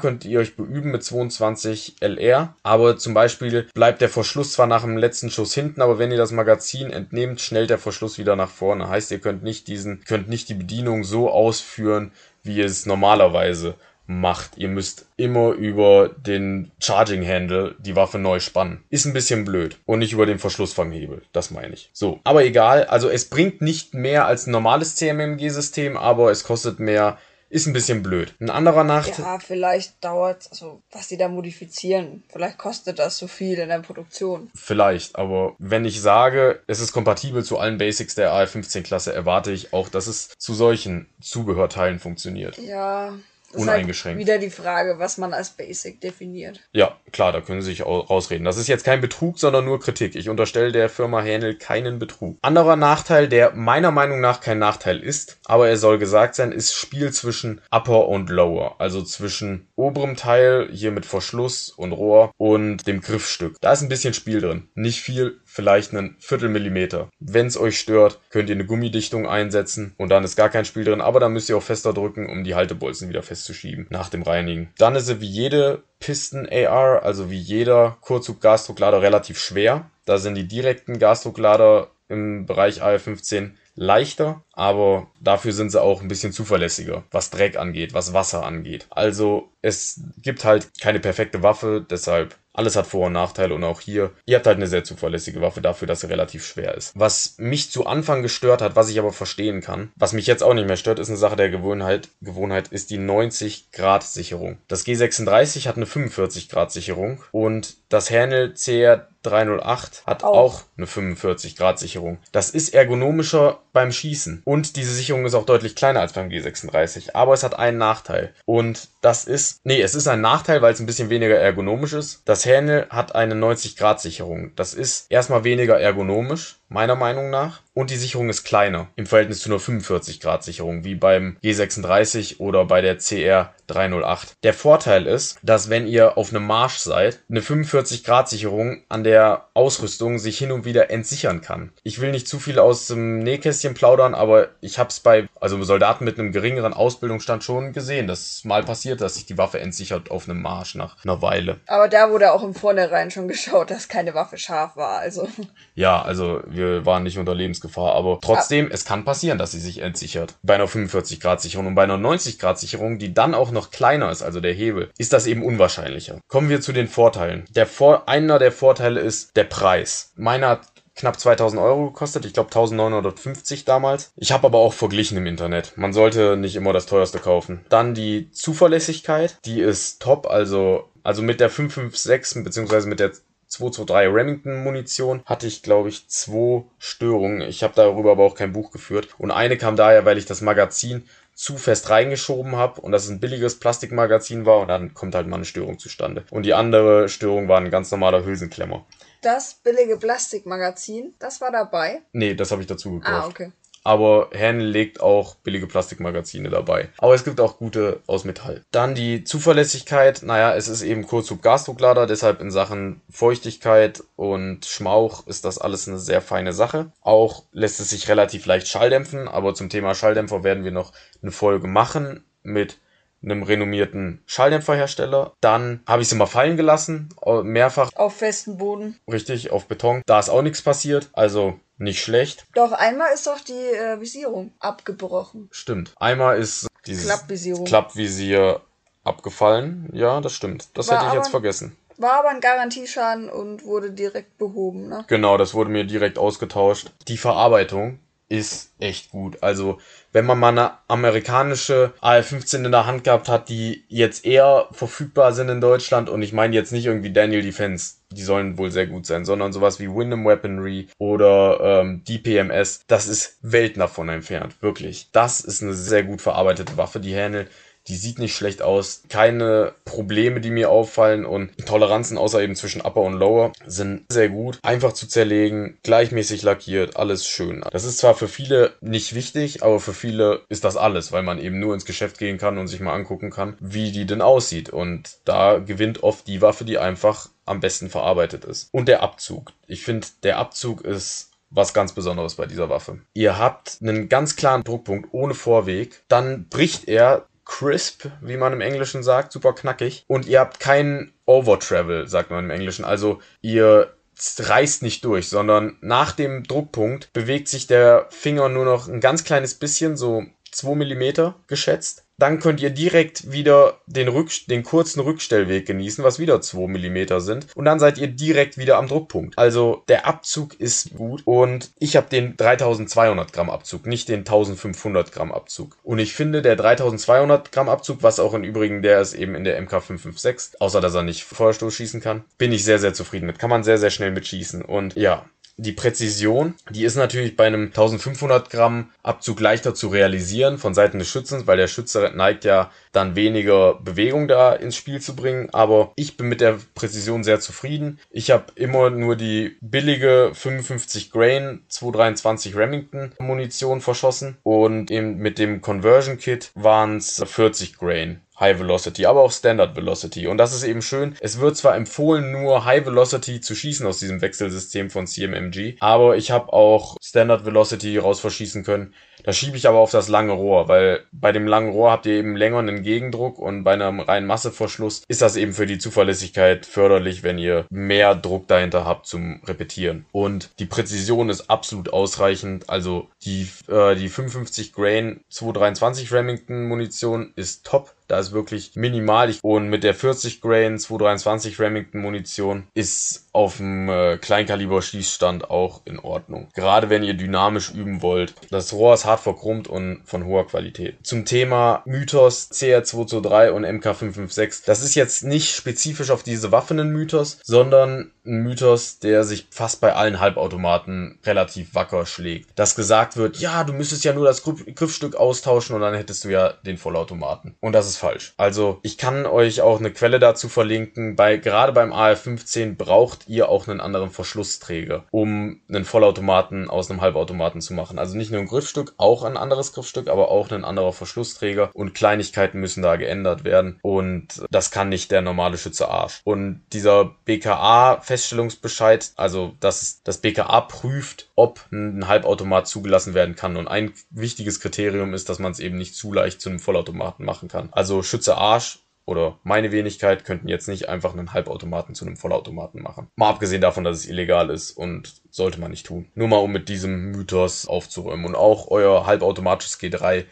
könnt 0.00 0.24
ihr 0.24 0.40
euch 0.40 0.56
beüben 0.56 0.90
mit 0.90 1.04
22 1.04 1.96
LR, 2.00 2.54
aber 2.62 2.96
zum 2.96 3.14
Beispiel 3.14 3.68
bleibt 3.74 4.00
der 4.00 4.08
Verschluss 4.08 4.52
zwar 4.52 4.66
nach 4.66 4.82
dem 4.82 4.96
letzten 4.96 5.30
Schuss 5.30 5.54
hinten, 5.54 5.82
aber 5.82 5.98
wenn 5.98 6.10
ihr 6.10 6.16
das 6.16 6.32
Magazin 6.32 6.90
entnehmt, 6.90 7.40
schnellt 7.40 7.70
der 7.70 7.78
Verschluss 7.78 8.18
wieder 8.18 8.34
nach 8.34 8.50
vorne. 8.50 8.88
Heißt, 8.88 9.10
ihr 9.10 9.20
könnt 9.20 9.42
nicht 9.42 9.68
diesen, 9.68 10.04
könnt 10.04 10.28
nicht 10.28 10.48
die 10.48 10.54
Bedienung 10.54 11.04
so 11.04 11.30
ausführen, 11.30 12.12
wie 12.42 12.56
ihr 12.56 12.66
es 12.66 12.86
normalerweise 12.86 13.74
macht. 14.08 14.56
Ihr 14.56 14.68
müsst 14.68 15.06
immer 15.16 15.52
über 15.52 16.08
den 16.08 16.72
Charging 16.80 17.24
Handle 17.26 17.76
die 17.78 17.94
Waffe 17.94 18.18
neu 18.18 18.40
spannen. 18.40 18.82
Ist 18.88 19.04
ein 19.04 19.12
bisschen 19.12 19.44
blöd. 19.44 19.78
Und 19.84 20.00
nicht 20.00 20.12
über 20.12 20.26
den 20.26 20.38
Verschlussfanghebel. 20.38 21.22
Das 21.32 21.50
meine 21.50 21.74
ich. 21.74 21.90
So. 21.92 22.18
Aber 22.24 22.44
egal. 22.44 22.84
Also 22.84 23.08
es 23.10 23.28
bringt 23.28 23.60
nicht 23.60 23.94
mehr 23.94 24.26
als 24.26 24.46
ein 24.46 24.52
normales 24.52 24.96
CMMG-System, 24.96 25.96
aber 25.96 26.30
es 26.30 26.42
kostet 26.42 26.80
mehr. 26.80 27.18
Ist 27.50 27.66
ein 27.66 27.72
bisschen 27.72 28.02
blöd. 28.02 28.34
Ein 28.40 28.50
anderer 28.50 28.84
Nachteil. 28.84 29.24
Ja, 29.24 29.38
vielleicht 29.38 30.04
dauert, 30.04 30.48
also 30.50 30.82
was 30.92 31.08
die 31.08 31.16
da 31.16 31.28
modifizieren, 31.28 32.22
vielleicht 32.28 32.58
kostet 32.58 32.98
das 32.98 33.16
so 33.16 33.26
viel 33.26 33.58
in 33.58 33.70
der 33.70 33.78
Produktion. 33.78 34.50
Vielleicht, 34.54 35.16
aber 35.16 35.56
wenn 35.58 35.86
ich 35.86 36.02
sage, 36.02 36.60
es 36.66 36.80
ist 36.80 36.92
kompatibel 36.92 37.42
zu 37.42 37.58
allen 37.58 37.78
Basics 37.78 38.14
der 38.14 38.32
AR-15-Klasse, 38.32 39.14
erwarte 39.14 39.50
ich 39.50 39.72
auch, 39.72 39.88
dass 39.88 40.08
es 40.08 40.28
zu 40.36 40.52
solchen 40.52 41.08
Zubehörteilen 41.22 42.00
funktioniert. 42.00 42.58
Ja, 42.58 43.14
das 43.52 43.62
uneingeschränkt. 43.62 44.20
Ist 44.20 44.28
halt 44.28 44.40
wieder 44.40 44.46
die 44.46 44.54
Frage, 44.54 44.98
was 44.98 45.18
man 45.18 45.32
als 45.32 45.50
Basic 45.50 46.00
definiert. 46.00 46.60
Ja, 46.72 46.96
klar, 47.12 47.32
da 47.32 47.40
können 47.40 47.62
Sie 47.62 47.70
sich 47.70 47.84
rausreden. 47.84 48.44
Das 48.44 48.56
ist 48.56 48.68
jetzt 48.68 48.84
kein 48.84 49.00
Betrug, 49.00 49.38
sondern 49.38 49.64
nur 49.64 49.80
Kritik. 49.80 50.16
Ich 50.16 50.28
unterstelle 50.28 50.72
der 50.72 50.88
Firma 50.88 51.20
Händel 51.20 51.56
keinen 51.56 51.98
Betrug. 51.98 52.38
Anderer 52.42 52.76
Nachteil, 52.76 53.28
der 53.28 53.52
meiner 53.54 53.90
Meinung 53.90 54.20
nach 54.20 54.40
kein 54.40 54.58
Nachteil 54.58 55.00
ist, 55.00 55.38
aber 55.44 55.68
er 55.68 55.76
soll 55.76 55.98
gesagt 55.98 56.34
sein, 56.34 56.52
ist 56.52 56.74
Spiel 56.74 57.12
zwischen 57.12 57.60
Upper 57.70 58.08
und 58.08 58.30
Lower. 58.30 58.76
Also 58.78 59.02
zwischen 59.02 59.68
oberem 59.76 60.16
Teil, 60.16 60.68
hier 60.72 60.90
mit 60.90 61.06
Verschluss 61.06 61.70
und 61.70 61.92
Rohr, 61.92 62.32
und 62.36 62.86
dem 62.86 63.00
Griffstück. 63.00 63.56
Da 63.60 63.72
ist 63.72 63.82
ein 63.82 63.88
bisschen 63.88 64.14
Spiel 64.14 64.40
drin. 64.40 64.68
Nicht 64.74 65.00
viel, 65.00 65.40
vielleicht 65.58 65.92
einen 65.92 66.14
Viertelmillimeter. 66.20 67.08
Wenn 67.18 67.48
es 67.48 67.58
euch 67.58 67.80
stört, 67.80 68.20
könnt 68.30 68.48
ihr 68.48 68.54
eine 68.54 68.64
Gummidichtung 68.64 69.26
einsetzen 69.26 69.92
und 69.96 70.08
dann 70.08 70.22
ist 70.22 70.36
gar 70.36 70.50
kein 70.50 70.64
Spiel 70.64 70.84
drin, 70.84 71.00
aber 71.00 71.18
dann 71.18 71.32
müsst 71.32 71.48
ihr 71.48 71.56
auch 71.56 71.62
fester 71.64 71.92
drücken, 71.92 72.28
um 72.28 72.44
die 72.44 72.54
Haltebolzen 72.54 73.08
wieder 73.08 73.24
festzuschieben 73.24 73.88
nach 73.90 74.08
dem 74.08 74.22
Reinigen. 74.22 74.70
Dann 74.78 74.94
ist 74.94 75.06
sie 75.06 75.20
wie 75.20 75.26
jede 75.26 75.82
Pisten 75.98 76.48
AR, 76.48 77.02
also 77.02 77.28
wie 77.28 77.40
jeder 77.40 77.96
Kurzzug-Gasdrucklader 78.02 79.02
relativ 79.02 79.40
schwer. 79.40 79.90
Da 80.04 80.18
sind 80.18 80.36
die 80.36 80.46
direkten 80.46 81.00
Gasdrucklader 81.00 81.88
im 82.08 82.46
Bereich 82.46 82.80
AR15 82.80 83.50
leichter, 83.74 84.44
aber 84.52 85.08
dafür 85.20 85.52
sind 85.52 85.70
sie 85.70 85.82
auch 85.82 86.02
ein 86.02 86.08
bisschen 86.08 86.32
zuverlässiger, 86.32 87.02
was 87.10 87.30
Dreck 87.30 87.56
angeht, 87.56 87.94
was 87.94 88.12
Wasser 88.12 88.46
angeht. 88.46 88.86
Also 88.90 89.48
es 89.60 90.00
gibt 90.22 90.44
halt 90.44 90.68
keine 90.80 91.00
perfekte 91.00 91.42
Waffe, 91.42 91.84
deshalb 91.90 92.36
alles 92.58 92.74
hat 92.74 92.88
Vor- 92.88 93.06
und 93.06 93.12
Nachteile 93.12 93.54
und 93.54 93.62
auch 93.62 93.80
hier, 93.80 94.10
ihr 94.26 94.36
habt 94.36 94.46
halt 94.46 94.56
eine 94.56 94.66
sehr 94.66 94.82
zuverlässige 94.82 95.40
Waffe 95.40 95.60
dafür, 95.60 95.86
dass 95.86 96.00
sie 96.00 96.08
relativ 96.08 96.44
schwer 96.44 96.74
ist. 96.74 96.92
Was 96.94 97.36
mich 97.38 97.70
zu 97.70 97.86
Anfang 97.86 98.22
gestört 98.22 98.60
hat, 98.60 98.74
was 98.74 98.90
ich 98.90 98.98
aber 98.98 99.12
verstehen 99.12 99.60
kann, 99.60 99.92
was 99.94 100.12
mich 100.12 100.26
jetzt 100.26 100.42
auch 100.42 100.54
nicht 100.54 100.66
mehr 100.66 100.76
stört, 100.76 100.98
ist 100.98 101.08
eine 101.08 101.16
Sache 101.16 101.36
der 101.36 101.50
Gewohnheit, 101.50 102.08
Gewohnheit 102.20 102.68
ist 102.68 102.90
die 102.90 102.98
90 102.98 103.70
Grad 103.70 104.02
Sicherung. 104.02 104.58
Das 104.66 104.84
G36 104.84 105.68
hat 105.68 105.76
eine 105.76 105.86
45 105.86 106.48
Grad 106.48 106.72
Sicherung 106.72 107.22
und 107.30 107.76
das 107.88 108.10
Hernel 108.10 108.54
CR 108.54 109.06
308 109.22 110.04
hat 110.06 110.24
auch. 110.24 110.36
auch 110.36 110.62
eine 110.76 110.86
45 110.86 111.56
Grad 111.56 111.78
Sicherung. 111.78 112.18
Das 112.32 112.50
ist 112.50 112.74
ergonomischer 112.74 113.60
beim 113.72 113.92
Schießen 113.92 114.42
und 114.44 114.76
diese 114.76 114.92
Sicherung 114.92 115.26
ist 115.26 115.34
auch 115.34 115.46
deutlich 115.46 115.74
kleiner 115.74 116.00
als 116.00 116.12
beim 116.12 116.28
G36, 116.28 117.14
aber 117.14 117.34
es 117.34 117.42
hat 117.42 117.58
einen 117.58 117.78
Nachteil 117.78 118.34
und 118.44 118.88
das 119.00 119.24
ist, 119.24 119.60
nee, 119.64 119.80
es 119.80 119.94
ist 119.94 120.08
ein 120.08 120.20
Nachteil, 120.20 120.62
weil 120.62 120.72
es 120.72 120.80
ein 120.80 120.86
bisschen 120.86 121.10
weniger 121.10 121.36
ergonomisch 121.36 121.92
ist. 121.92 122.22
Das 122.24 122.44
Hernel 122.44 122.86
hat 122.90 123.14
eine 123.14 123.34
90 123.34 123.76
Grad 123.76 124.00
Sicherung. 124.00 124.52
Das 124.56 124.74
ist 124.74 125.10
erstmal 125.10 125.44
weniger 125.44 125.78
ergonomisch, 125.78 126.57
meiner 126.68 126.96
Meinung 126.96 127.30
nach. 127.30 127.60
Und 127.74 127.90
die 127.90 127.96
Sicherung 127.96 128.28
ist 128.28 128.42
kleiner 128.42 128.88
im 128.96 129.06
Verhältnis 129.06 129.40
zu 129.40 129.48
einer 129.48 129.60
45 129.60 130.20
Grad 130.20 130.42
Sicherung, 130.42 130.82
wie 130.82 130.96
beim 130.96 131.36
G36 131.44 132.40
oder 132.40 132.64
bei 132.64 132.80
der 132.80 132.98
CR 132.98 133.54
308. 133.68 134.34
Der 134.42 134.52
Vorteil 134.52 135.06
ist, 135.06 135.38
dass 135.42 135.70
wenn 135.70 135.86
ihr 135.86 136.18
auf 136.18 136.30
einem 136.30 136.44
Marsch 136.44 136.78
seid, 136.78 137.20
eine 137.30 137.40
45 137.40 138.02
Grad 138.02 138.28
Sicherung 138.28 138.82
an 138.88 139.04
der 139.04 139.46
Ausrüstung 139.54 140.18
sich 140.18 140.38
hin 140.38 140.50
und 140.50 140.64
wieder 140.64 140.90
entsichern 140.90 141.40
kann. 141.40 141.70
Ich 141.84 142.00
will 142.00 142.10
nicht 142.10 142.26
zu 142.26 142.40
viel 142.40 142.58
aus 142.58 142.88
dem 142.88 143.20
Nähkästchen 143.20 143.74
plaudern, 143.74 144.14
aber 144.14 144.48
ich 144.60 144.78
habe 144.78 144.88
es 144.88 144.98
bei 144.98 145.28
also 145.40 145.62
Soldaten 145.62 146.04
mit 146.04 146.18
einem 146.18 146.32
geringeren 146.32 146.74
Ausbildungsstand 146.74 147.44
schon 147.44 147.72
gesehen, 147.72 148.08
dass 148.08 148.44
mal 148.44 148.64
passiert, 148.64 149.00
dass 149.00 149.14
sich 149.14 149.26
die 149.26 149.38
Waffe 149.38 149.60
entsichert 149.60 150.10
auf 150.10 150.28
einem 150.28 150.42
Marsch 150.42 150.74
nach 150.74 150.96
einer 151.04 151.22
Weile. 151.22 151.60
Aber 151.66 151.88
da 151.88 152.10
wurde 152.10 152.32
auch 152.32 152.42
im 152.42 152.54
Vornherein 152.54 153.12
schon 153.12 153.28
geschaut, 153.28 153.70
dass 153.70 153.86
keine 153.86 154.14
Waffe 154.14 154.38
scharf 154.38 154.76
war, 154.76 154.98
also. 154.98 155.28
Ja, 155.74 156.02
also 156.02 156.42
wir 156.58 156.84
waren 156.84 157.02
nicht 157.02 157.18
unter 157.18 157.34
Lebensgefahr, 157.34 157.94
aber 157.94 158.18
trotzdem, 158.20 158.66
ah. 158.66 158.70
es 158.72 158.84
kann 158.84 159.04
passieren, 159.04 159.38
dass 159.38 159.52
sie 159.52 159.60
sich 159.60 159.78
entsichert. 159.80 160.34
Bei 160.42 160.54
einer 160.54 160.68
45 160.68 161.20
Grad 161.20 161.40
Sicherung 161.40 161.68
und 161.68 161.74
bei 161.74 161.84
einer 161.84 161.96
90 161.96 162.38
Grad 162.38 162.58
Sicherung, 162.58 162.98
die 162.98 163.14
dann 163.14 163.34
auch 163.34 163.50
noch 163.50 163.70
kleiner 163.70 164.10
ist, 164.10 164.22
also 164.22 164.40
der 164.40 164.52
Hebel, 164.52 164.90
ist 164.98 165.12
das 165.12 165.26
eben 165.26 165.42
unwahrscheinlicher. 165.42 166.20
Kommen 166.28 166.50
wir 166.50 166.60
zu 166.60 166.72
den 166.72 166.88
Vorteilen. 166.88 167.44
Der 167.50 167.66
Vor 167.66 168.08
einer 168.08 168.38
der 168.38 168.52
Vorteile 168.52 169.00
ist 169.00 169.36
der 169.36 169.44
Preis. 169.44 170.12
Meiner 170.16 170.48
hat 170.48 170.62
knapp 170.98 171.18
2000 171.18 171.62
Euro 171.62 171.86
gekostet. 171.86 172.26
Ich 172.26 172.34
glaube 172.34 172.48
1950 172.48 173.64
damals. 173.64 174.12
Ich 174.16 174.32
habe 174.32 174.46
aber 174.46 174.58
auch 174.58 174.74
verglichen 174.74 175.16
im 175.16 175.26
Internet. 175.26 175.72
Man 175.76 175.92
sollte 175.92 176.36
nicht 176.36 176.56
immer 176.56 176.72
das 176.72 176.86
teuerste 176.86 177.18
kaufen. 177.18 177.64
Dann 177.68 177.94
die 177.94 178.30
Zuverlässigkeit, 178.32 179.38
die 179.44 179.60
ist 179.60 180.02
top. 180.02 180.26
Also, 180.26 180.90
also 181.02 181.22
mit 181.22 181.40
der 181.40 181.50
556 181.50 182.44
beziehungsweise 182.44 182.88
mit 182.88 183.00
der 183.00 183.12
223 183.48 184.14
Remington 184.14 184.62
Munition 184.62 185.22
hatte 185.24 185.46
ich, 185.46 185.62
glaube 185.62 185.88
ich, 185.88 186.08
zwei 186.08 186.64
Störungen. 186.78 187.40
Ich 187.42 187.62
habe 187.62 187.74
darüber 187.74 188.12
aber 188.12 188.24
auch 188.24 188.34
kein 188.34 188.52
Buch 188.52 188.70
geführt. 188.70 189.08
Und 189.18 189.30
eine 189.30 189.56
kam 189.56 189.76
daher, 189.76 190.04
weil 190.04 190.18
ich 190.18 190.26
das 190.26 190.40
Magazin 190.40 191.08
zu 191.34 191.56
fest 191.56 191.88
reingeschoben 191.88 192.56
habe 192.56 192.80
und 192.80 192.92
das 192.92 193.08
ein 193.08 193.20
billiges 193.20 193.60
Plastikmagazin 193.60 194.44
war 194.44 194.58
und 194.58 194.68
dann 194.68 194.92
kommt 194.92 195.14
halt 195.14 195.28
mal 195.28 195.36
eine 195.36 195.44
Störung 195.44 195.78
zustande. 195.78 196.24
Und 196.30 196.44
die 196.44 196.54
andere 196.54 197.08
Störung 197.08 197.48
war 197.48 197.58
ein 197.58 197.70
ganz 197.70 197.90
normaler 197.90 198.24
Hülsenklemmer. 198.24 198.84
Das 199.22 199.54
billige 199.54 199.96
Plastikmagazin, 199.96 201.14
das 201.18 201.40
war 201.40 201.52
dabei? 201.52 202.02
Nee, 202.12 202.34
das 202.34 202.50
habe 202.50 202.62
ich 202.62 202.66
dazu 202.66 202.98
gekauft. 202.98 203.24
Ah, 203.24 203.26
okay 203.26 203.52
aber 203.88 204.28
Hen 204.32 204.60
legt 204.60 205.00
auch 205.00 205.36
billige 205.36 205.66
Plastikmagazine 205.66 206.50
dabei. 206.50 206.90
Aber 206.98 207.14
es 207.14 207.24
gibt 207.24 207.40
auch 207.40 207.56
gute 207.56 208.00
aus 208.06 208.24
Metall. 208.24 208.62
Dann 208.70 208.94
die 208.94 209.24
Zuverlässigkeit. 209.24 210.22
Naja, 210.22 210.54
es 210.54 210.68
ist 210.68 210.82
eben 210.82 211.06
Kurzhub-Gasdrucklader, 211.06 212.06
deshalb 212.06 212.42
in 212.42 212.50
Sachen 212.50 213.00
Feuchtigkeit 213.08 214.02
und 214.14 214.66
Schmauch 214.66 215.26
ist 215.26 215.46
das 215.46 215.56
alles 215.56 215.88
eine 215.88 215.98
sehr 215.98 216.20
feine 216.20 216.52
Sache. 216.52 216.92
Auch 217.00 217.44
lässt 217.52 217.80
es 217.80 217.88
sich 217.88 218.10
relativ 218.10 218.44
leicht 218.44 218.68
schalldämpfen, 218.68 219.26
aber 219.26 219.54
zum 219.54 219.70
Thema 219.70 219.94
Schalldämpfer 219.94 220.44
werden 220.44 220.64
wir 220.64 220.72
noch 220.72 220.92
eine 221.22 221.32
Folge 221.32 221.66
machen 221.66 222.24
mit 222.42 222.76
einem 223.22 223.42
renommierten 223.42 224.22
Schalldämpferhersteller. 224.26 225.32
Dann 225.40 225.80
habe 225.86 226.02
ich 226.02 226.08
sie 226.10 226.14
mal 226.14 226.26
fallen 226.26 226.58
gelassen, 226.58 227.08
mehrfach. 227.42 227.90
Auf 227.94 228.18
festen 228.18 228.58
Boden. 228.58 229.00
Richtig, 229.10 229.50
auf 229.50 229.66
Beton. 229.66 230.02
Da 230.04 230.18
ist 230.20 230.28
auch 230.28 230.42
nichts 230.42 230.60
passiert. 230.60 231.08
Also 231.14 231.58
nicht 231.78 232.02
schlecht. 232.02 232.46
Doch, 232.54 232.72
einmal 232.72 233.12
ist 233.14 233.26
doch 233.26 233.40
die 233.40 233.52
äh, 233.52 234.00
Visierung 234.00 234.52
abgebrochen. 234.58 235.48
Stimmt. 235.52 235.94
Einmal 235.98 236.38
ist 236.38 236.66
dieses 236.86 237.06
Klappvisierung. 237.06 237.64
Klappvisier 237.64 238.60
abgefallen. 239.04 239.88
Ja, 239.92 240.20
das 240.20 240.32
stimmt. 240.32 240.68
Das 240.74 240.88
War 240.88 240.98
hätte 240.98 241.08
ich 241.08 241.14
jetzt 241.14 241.30
vergessen. 241.30 241.76
War 241.96 242.12
aber 242.20 242.28
ein 242.28 242.40
Garantieschaden 242.40 243.28
und 243.28 243.64
wurde 243.64 243.90
direkt 243.90 244.38
behoben, 244.38 244.88
ne? 244.88 245.04
Genau, 245.08 245.36
das 245.36 245.54
wurde 245.54 245.70
mir 245.70 245.84
direkt 245.84 246.16
ausgetauscht. 246.16 246.92
Die 247.08 247.16
Verarbeitung 247.16 247.98
ist 248.28 248.72
echt 248.78 249.10
gut. 249.10 249.42
Also, 249.42 249.78
wenn 250.12 250.26
man 250.26 250.38
mal 250.38 250.48
eine 250.48 250.72
amerikanische 250.86 251.94
AR-15 252.00 252.64
in 252.64 252.72
der 252.72 252.86
Hand 252.86 253.04
gehabt 253.04 253.28
hat, 253.28 253.48
die 253.48 253.84
jetzt 253.88 254.26
eher 254.26 254.68
verfügbar 254.72 255.32
sind 255.32 255.48
in 255.48 255.60
Deutschland, 255.60 256.10
und 256.10 256.22
ich 256.22 256.32
meine 256.32 256.54
jetzt 256.54 256.72
nicht 256.72 256.86
irgendwie 256.86 257.12
Daniel 257.12 257.42
Defense, 257.42 257.94
die 258.10 258.22
sollen 258.22 258.58
wohl 258.58 258.70
sehr 258.70 258.86
gut 258.86 259.06
sein, 259.06 259.24
sondern 259.24 259.52
sowas 259.52 259.80
wie 259.80 259.88
Wyndham 259.88 260.26
Weaponry 260.26 260.88
oder 260.98 261.80
ähm, 261.82 262.02
DPMS, 262.04 262.84
das 262.86 263.08
ist 263.08 263.38
Welten 263.42 263.80
davon 263.80 264.08
entfernt, 264.08 264.56
wirklich. 264.60 265.08
Das 265.12 265.40
ist 265.40 265.62
eine 265.62 265.74
sehr 265.74 266.04
gut 266.04 266.20
verarbeitete 266.20 266.76
Waffe, 266.76 267.00
die 267.00 267.16
Handle 267.16 267.46
Die 267.88 267.96
sieht 267.96 268.18
nicht 268.18 268.36
schlecht 268.36 268.62
aus. 268.62 269.02
Keine 269.08 269.72
Probleme, 269.84 270.40
die 270.40 270.50
mir 270.50 270.70
auffallen 270.70 271.24
und 271.24 271.50
Toleranzen 271.66 272.18
außer 272.18 272.42
eben 272.42 272.54
zwischen 272.54 272.82
Upper 272.82 273.00
und 273.00 273.14
Lower 273.14 273.52
sind 273.66 274.04
sehr 274.10 274.28
gut. 274.28 274.58
Einfach 274.62 274.92
zu 274.92 275.08
zerlegen, 275.08 275.78
gleichmäßig 275.82 276.42
lackiert, 276.42 276.96
alles 276.96 277.26
schön. 277.26 277.64
Das 277.70 277.84
ist 277.84 277.98
zwar 277.98 278.14
für 278.14 278.28
viele 278.28 278.74
nicht 278.80 279.14
wichtig, 279.14 279.62
aber 279.62 279.80
für 279.80 279.94
viele 279.94 280.42
ist 280.48 280.64
das 280.64 280.76
alles, 280.76 281.12
weil 281.12 281.22
man 281.22 281.38
eben 281.38 281.58
nur 281.58 281.74
ins 281.74 281.86
Geschäft 281.86 282.18
gehen 282.18 282.38
kann 282.38 282.58
und 282.58 282.68
sich 282.68 282.80
mal 282.80 282.94
angucken 282.94 283.30
kann, 283.30 283.56
wie 283.60 283.90
die 283.90 284.06
denn 284.06 284.20
aussieht. 284.20 284.70
Und 284.70 285.18
da 285.24 285.58
gewinnt 285.58 286.02
oft 286.02 286.26
die 286.26 286.42
Waffe, 286.42 286.64
die 286.64 286.78
einfach 286.78 287.28
am 287.46 287.60
besten 287.60 287.88
verarbeitet 287.88 288.44
ist. 288.44 288.68
Und 288.72 288.88
der 288.88 289.02
Abzug. 289.02 289.52
Ich 289.66 289.82
finde, 289.82 290.06
der 290.22 290.36
Abzug 290.36 290.82
ist 290.82 291.30
was 291.50 291.72
ganz 291.72 291.92
Besonderes 291.92 292.34
bei 292.34 292.46
dieser 292.46 292.68
Waffe. 292.68 292.98
Ihr 293.14 293.38
habt 293.38 293.78
einen 293.80 294.08
ganz 294.08 294.36
klaren 294.36 294.64
Druckpunkt 294.64 295.08
ohne 295.12 295.34
Vorweg, 295.34 296.02
dann 296.08 296.46
bricht 296.48 296.88
er 296.88 297.26
crisp, 297.48 298.06
wie 298.20 298.36
man 298.36 298.52
im 298.52 298.60
Englischen 298.60 299.02
sagt, 299.02 299.32
super 299.32 299.52
knackig 299.54 300.04
und 300.06 300.26
ihr 300.26 300.38
habt 300.38 300.60
keinen 300.60 301.12
Overtravel, 301.26 302.06
sagt 302.06 302.30
man 302.30 302.44
im 302.44 302.50
Englischen. 302.50 302.84
Also 302.84 303.20
ihr 303.40 303.92
reißt 304.38 304.82
nicht 304.82 305.04
durch, 305.04 305.28
sondern 305.28 305.76
nach 305.80 306.12
dem 306.12 306.44
Druckpunkt 306.44 307.12
bewegt 307.12 307.48
sich 307.48 307.66
der 307.66 308.06
Finger 308.10 308.48
nur 308.48 308.64
noch 308.64 308.86
ein 308.86 309.00
ganz 309.00 309.24
kleines 309.24 309.54
bisschen, 309.54 309.96
so 309.96 310.24
2 310.52 310.74
mm 310.74 311.34
geschätzt 311.46 312.04
dann 312.18 312.40
könnt 312.40 312.60
ihr 312.60 312.70
direkt 312.70 313.30
wieder 313.30 313.78
den, 313.86 314.08
Rück 314.08 314.28
den 314.48 314.64
kurzen 314.64 315.00
Rückstellweg 315.00 315.66
genießen, 315.66 316.02
was 316.02 316.18
wieder 316.18 316.40
2 316.40 316.66
mm 316.66 317.20
sind. 317.20 317.46
Und 317.54 317.64
dann 317.64 317.78
seid 317.78 317.96
ihr 317.98 318.08
direkt 318.08 318.58
wieder 318.58 318.76
am 318.76 318.88
Druckpunkt. 318.88 319.38
Also 319.38 319.84
der 319.88 320.06
Abzug 320.06 320.58
ist 320.60 320.96
gut. 320.96 321.22
Und 321.24 321.70
ich 321.78 321.96
habe 321.96 322.08
den 322.08 322.36
3200 322.36 323.32
Gramm 323.32 323.50
Abzug, 323.50 323.86
nicht 323.86 324.08
den 324.08 324.20
1500 324.20 325.12
Gramm 325.12 325.30
Abzug. 325.30 325.76
Und 325.84 326.00
ich 326.00 326.12
finde, 326.12 326.42
der 326.42 326.56
3200 326.56 327.52
Gramm 327.52 327.68
Abzug, 327.68 328.02
was 328.02 328.18
auch 328.18 328.34
im 328.34 328.42
Übrigen 328.42 328.82
der 328.82 329.00
ist 329.00 329.14
eben 329.14 329.36
in 329.36 329.44
der 329.44 329.62
MK556, 329.62 330.58
außer 330.58 330.80
dass 330.80 330.94
er 330.94 331.04
nicht 331.04 331.22
Feuerstoß 331.22 331.72
schießen 331.72 332.00
kann, 332.00 332.24
bin 332.36 332.50
ich 332.50 332.64
sehr, 332.64 332.80
sehr 332.80 332.94
zufrieden 332.94 333.26
mit. 333.26 333.38
Kann 333.38 333.50
man 333.50 333.62
sehr, 333.62 333.78
sehr 333.78 333.90
schnell 333.90 334.10
mitschießen. 334.10 334.62
Und 334.62 334.96
ja, 334.96 335.24
die 335.60 335.72
Präzision, 335.72 336.54
die 336.70 336.84
ist 336.84 336.94
natürlich 336.94 337.36
bei 337.36 337.46
einem 337.46 337.66
1500 337.66 338.48
Gramm 338.48 338.90
Abzug 339.02 339.40
leichter 339.40 339.74
zu 339.74 339.88
realisieren 339.88 340.56
von 340.56 340.72
Seiten 340.72 341.00
des 341.00 341.08
Schützens, 341.08 341.48
weil 341.48 341.56
der 341.56 341.66
Schütze 341.66 342.07
neigt 342.14 342.44
ja 342.44 342.70
dann 342.92 343.16
weniger 343.16 343.74
Bewegung 343.74 344.28
da 344.28 344.52
ins 344.52 344.76
Spiel 344.76 345.00
zu 345.00 345.14
bringen. 345.14 345.50
Aber 345.52 345.92
ich 345.96 346.16
bin 346.16 346.28
mit 346.28 346.40
der 346.40 346.58
Präzision 346.74 347.24
sehr 347.24 347.40
zufrieden. 347.40 347.98
Ich 348.10 348.30
habe 348.30 348.46
immer 348.54 348.90
nur 348.90 349.16
die 349.16 349.56
billige 349.60 350.30
55 350.34 351.10
Grain 351.10 351.62
223 351.68 352.56
Remington 352.56 353.12
Munition 353.18 353.80
verschossen 353.80 354.38
und 354.42 354.90
eben 354.90 355.18
mit 355.18 355.38
dem 355.38 355.60
Conversion 355.60 356.18
Kit 356.18 356.50
waren 356.54 356.96
es 356.96 357.22
40 357.24 357.78
Grain. 357.78 358.20
High 358.40 358.60
Velocity, 358.60 359.06
aber 359.06 359.22
auch 359.22 359.32
Standard 359.32 359.76
Velocity. 359.76 360.28
Und 360.28 360.38
das 360.38 360.54
ist 360.54 360.62
eben 360.62 360.82
schön. 360.82 361.16
Es 361.20 361.40
wird 361.40 361.56
zwar 361.56 361.74
empfohlen, 361.76 362.30
nur 362.30 362.64
High 362.64 362.86
Velocity 362.86 363.40
zu 363.40 363.54
schießen 363.54 363.86
aus 363.86 363.98
diesem 363.98 364.20
Wechselsystem 364.20 364.90
von 364.90 365.06
CMMG, 365.06 365.76
aber 365.80 366.16
ich 366.16 366.30
habe 366.30 366.52
auch 366.52 366.96
Standard 367.02 367.44
Velocity 367.44 367.98
raus 367.98 368.20
verschießen 368.20 368.62
können. 368.64 368.94
Da 369.24 369.32
schiebe 369.32 369.56
ich 369.56 369.68
aber 369.68 369.78
auf 369.78 369.90
das 369.90 370.08
lange 370.08 370.32
Rohr, 370.32 370.68
weil 370.68 371.00
bei 371.12 371.32
dem 371.32 371.46
langen 371.46 371.72
Rohr 371.72 371.90
habt 371.90 372.06
ihr 372.06 372.14
eben 372.14 372.36
länger 372.36 372.58
einen 372.58 372.82
Gegendruck 372.82 373.38
und 373.38 373.64
bei 373.64 373.72
einem 373.72 374.00
reinen 374.00 374.26
Masseverschluss 374.26 375.02
ist 375.08 375.22
das 375.22 375.36
eben 375.36 375.52
für 375.52 375.66
die 375.66 375.78
Zuverlässigkeit 375.78 376.66
förderlich, 376.66 377.22
wenn 377.22 377.38
ihr 377.38 377.66
mehr 377.70 378.14
Druck 378.14 378.48
dahinter 378.48 378.84
habt 378.84 379.06
zum 379.06 379.40
Repetieren. 379.44 380.06
Und 380.12 380.50
die 380.58 380.66
Präzision 380.66 381.30
ist 381.30 381.50
absolut 381.50 381.92
ausreichend. 381.92 382.68
Also 382.68 383.08
die, 383.24 383.48
äh, 383.68 383.96
die 383.96 384.08
55 384.08 384.72
Grain 384.72 385.20
223 385.28 386.12
Remington 386.12 386.66
Munition 386.68 387.32
ist 387.36 387.64
top. 387.66 387.94
Da 388.08 388.18
ist 388.18 388.32
wirklich 388.32 388.72
minimal. 388.74 389.34
Und 389.42 389.68
mit 389.68 389.84
der 389.84 389.94
40 389.94 390.40
Grain 390.40 390.78
223 390.78 391.60
Remington 391.60 392.00
Munition 392.00 392.66
ist 392.72 393.28
auf 393.32 393.58
dem 393.58 393.90
äh, 393.90 394.16
Kleinkaliber-Schießstand 394.16 395.50
auch 395.50 395.82
in 395.84 395.98
Ordnung. 395.98 396.48
Gerade 396.54 396.88
wenn 396.88 397.02
ihr 397.02 397.14
dynamisch 397.14 397.70
üben 397.70 398.00
wollt. 398.00 398.34
Das 398.50 398.72
Rohr 398.72 398.94
ist 398.94 399.04
hart 399.08 399.20
verchromt 399.20 399.66
und 399.66 400.02
von 400.04 400.24
hoher 400.24 400.46
Qualität. 400.46 400.96
Zum 401.02 401.24
Thema 401.24 401.82
Mythos 401.84 402.50
CR223 402.52 403.50
und 403.50 403.64
MK556. 403.64 404.64
Das 404.66 404.82
ist 404.82 404.94
jetzt 404.94 405.24
nicht 405.24 405.54
spezifisch 405.54 406.10
auf 406.10 406.22
diese 406.22 406.52
Waffen 406.52 406.78
ein 406.78 406.90
Mythos, 406.90 407.38
sondern 407.42 408.12
ein 408.24 408.42
Mythos, 408.42 408.98
der 408.98 409.24
sich 409.24 409.46
fast 409.50 409.80
bei 409.80 409.94
allen 409.94 410.20
Halbautomaten 410.20 411.18
relativ 411.24 411.74
wacker 411.74 412.06
schlägt. 412.06 412.50
Dass 412.58 412.76
gesagt 412.76 413.16
wird, 413.16 413.38
ja, 413.38 413.64
du 413.64 413.72
müsstest 413.72 414.04
ja 414.04 414.12
nur 414.12 414.26
das 414.26 414.42
Griffstück 414.42 415.16
austauschen 415.16 415.74
und 415.74 415.82
dann 415.82 415.94
hättest 415.94 416.24
du 416.24 416.28
ja 416.28 416.52
den 416.64 416.76
Vollautomaten. 416.76 417.56
Und 417.60 417.72
das 417.72 417.88
ist 417.88 417.96
falsch. 417.96 418.34
Also, 418.36 418.78
ich 418.82 418.98
kann 418.98 419.26
euch 419.26 419.62
auch 419.62 419.78
eine 419.78 419.90
Quelle 419.90 420.18
dazu 420.18 420.48
verlinken. 420.48 421.16
Bei, 421.16 421.38
gerade 421.38 421.72
beim 421.72 421.92
AR-15 421.92 422.76
braucht 422.76 423.28
ihr 423.28 423.48
auch 423.48 423.66
einen 423.66 423.80
anderen 423.80 424.10
Verschlussträger, 424.10 425.04
um 425.10 425.60
einen 425.68 425.84
Vollautomaten 425.84 426.68
aus 426.68 426.90
einem 426.90 427.00
Halbautomaten 427.00 427.60
zu 427.60 427.72
machen. 427.72 427.98
Also 427.98 428.16
nicht 428.16 428.30
nur 428.30 428.40
ein 428.40 428.46
Griffstück, 428.46 428.94
auch 428.98 429.22
ein 429.22 429.36
anderes 429.36 429.72
Griffstück, 429.72 430.08
aber 430.08 430.30
auch 430.30 430.50
ein 430.50 430.64
anderer 430.64 430.92
Verschlussträger 430.92 431.70
und 431.72 431.94
Kleinigkeiten 431.94 432.60
müssen 432.60 432.82
da 432.82 432.96
geändert 432.96 433.44
werden 433.44 433.78
und 433.82 434.44
das 434.50 434.70
kann 434.70 434.88
nicht 434.88 435.10
der 435.10 435.22
normale 435.22 435.56
Schütze 435.56 435.88
AF. 435.88 436.20
Und 436.24 436.62
dieser 436.72 437.16
BKA-Feststellungsbescheid, 437.24 439.12
also 439.16 439.54
dass 439.60 440.02
das 440.02 440.18
BKA 440.18 440.60
prüft, 440.62 441.30
ob 441.36 441.60
ein 441.72 442.08
Halbautomat 442.08 442.66
zugelassen 442.66 443.14
werden 443.14 443.36
kann 443.36 443.56
und 443.56 443.68
ein 443.68 443.92
wichtiges 444.10 444.60
Kriterium 444.60 445.14
ist, 445.14 445.28
dass 445.28 445.38
man 445.38 445.52
es 445.52 445.60
eben 445.60 445.78
nicht 445.78 445.94
zu 445.94 446.12
leicht 446.12 446.40
zu 446.40 446.48
einem 446.48 446.58
Vollautomaten 446.58 447.24
machen 447.24 447.48
kann. 447.48 447.68
Also 447.72 448.02
Schütze 448.02 448.36
Arsch 448.36 448.80
oder 449.08 449.38
meine 449.42 449.72
Wenigkeit 449.72 450.26
könnten 450.26 450.48
jetzt 450.48 450.68
nicht 450.68 450.90
einfach 450.90 451.14
einen 451.14 451.32
Halbautomaten 451.32 451.94
zu 451.94 452.04
einem 452.04 452.18
Vollautomaten 452.18 452.82
machen. 452.82 453.08
Mal 453.16 453.30
abgesehen 453.30 453.62
davon, 453.62 453.82
dass 453.82 453.96
es 453.96 454.06
illegal 454.06 454.50
ist 454.50 454.72
und 454.72 455.22
sollte 455.30 455.58
man 455.58 455.70
nicht 455.70 455.86
tun. 455.86 456.10
Nur 456.14 456.28
mal 456.28 456.36
um 456.36 456.52
mit 456.52 456.68
diesem 456.68 457.10
Mythos 457.12 457.66
aufzuräumen. 457.66 458.26
Und 458.26 458.34
auch 458.34 458.68
euer 458.68 459.06
halbautomatisches 459.06 459.80
G3, 459.80 460.26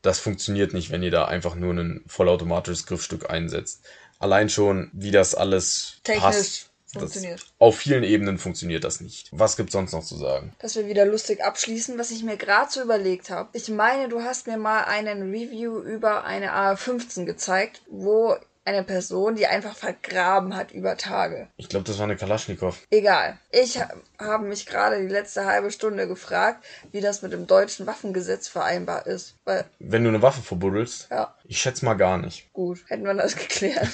das 0.00 0.18
funktioniert 0.18 0.72
nicht, 0.72 0.90
wenn 0.90 1.02
ihr 1.02 1.10
da 1.10 1.26
einfach 1.26 1.56
nur 1.56 1.74
ein 1.74 2.04
vollautomatisches 2.06 2.86
Griffstück 2.86 3.28
einsetzt. 3.28 3.84
Allein 4.18 4.48
schon, 4.48 4.90
wie 4.94 5.10
das 5.10 5.34
alles 5.34 6.00
Technisch. 6.02 6.22
passt 6.22 6.71
Funktioniert. 6.92 7.40
Das, 7.40 7.52
auf 7.58 7.78
vielen 7.78 8.02
Ebenen 8.02 8.38
funktioniert 8.38 8.84
das 8.84 9.00
nicht. 9.00 9.28
Was 9.32 9.56
gibt's 9.56 9.72
sonst 9.72 9.92
noch 9.92 10.04
zu 10.04 10.16
sagen? 10.16 10.52
Dass 10.58 10.76
wir 10.76 10.86
wieder 10.86 11.06
lustig 11.06 11.42
abschließen, 11.42 11.98
was 11.98 12.10
ich 12.10 12.22
mir 12.22 12.36
gerade 12.36 12.70
so 12.70 12.82
überlegt 12.82 13.30
habe. 13.30 13.48
Ich 13.54 13.68
meine, 13.70 14.08
du 14.08 14.22
hast 14.22 14.46
mir 14.46 14.58
mal 14.58 14.84
einen 14.84 15.30
Review 15.30 15.78
über 15.78 16.24
eine 16.24 16.52
AR-15 16.52 17.24
gezeigt, 17.24 17.82
wo 17.88 18.36
eine 18.64 18.84
Person, 18.84 19.34
die 19.34 19.46
einfach 19.46 19.74
vergraben 19.74 20.54
hat 20.56 20.70
über 20.72 20.96
Tage. 20.96 21.48
Ich 21.56 21.68
glaube, 21.68 21.84
das 21.84 21.98
war 21.98 22.04
eine 22.04 22.16
Kalaschnikow. 22.16 22.78
Egal. 22.90 23.38
Ich 23.50 23.78
ha 23.80 23.88
habe 24.20 24.44
mich 24.46 24.66
gerade 24.66 25.00
die 25.00 25.08
letzte 25.12 25.46
halbe 25.46 25.72
Stunde 25.72 26.06
gefragt, 26.06 26.64
wie 26.92 27.00
das 27.00 27.22
mit 27.22 27.32
dem 27.32 27.48
deutschen 27.48 27.86
Waffengesetz 27.88 28.46
vereinbar 28.46 29.06
ist. 29.06 29.34
Weil, 29.44 29.64
Wenn 29.80 30.04
du 30.04 30.10
eine 30.10 30.22
Waffe 30.22 30.42
verbuddelst? 30.42 31.08
ja, 31.10 31.34
Ich 31.44 31.60
schätze 31.60 31.84
mal 31.84 31.94
gar 31.94 32.18
nicht. 32.18 32.52
gut, 32.52 32.78
hätten 32.86 33.04
wir 33.04 33.14
das 33.14 33.34
geklärt. 33.36 33.88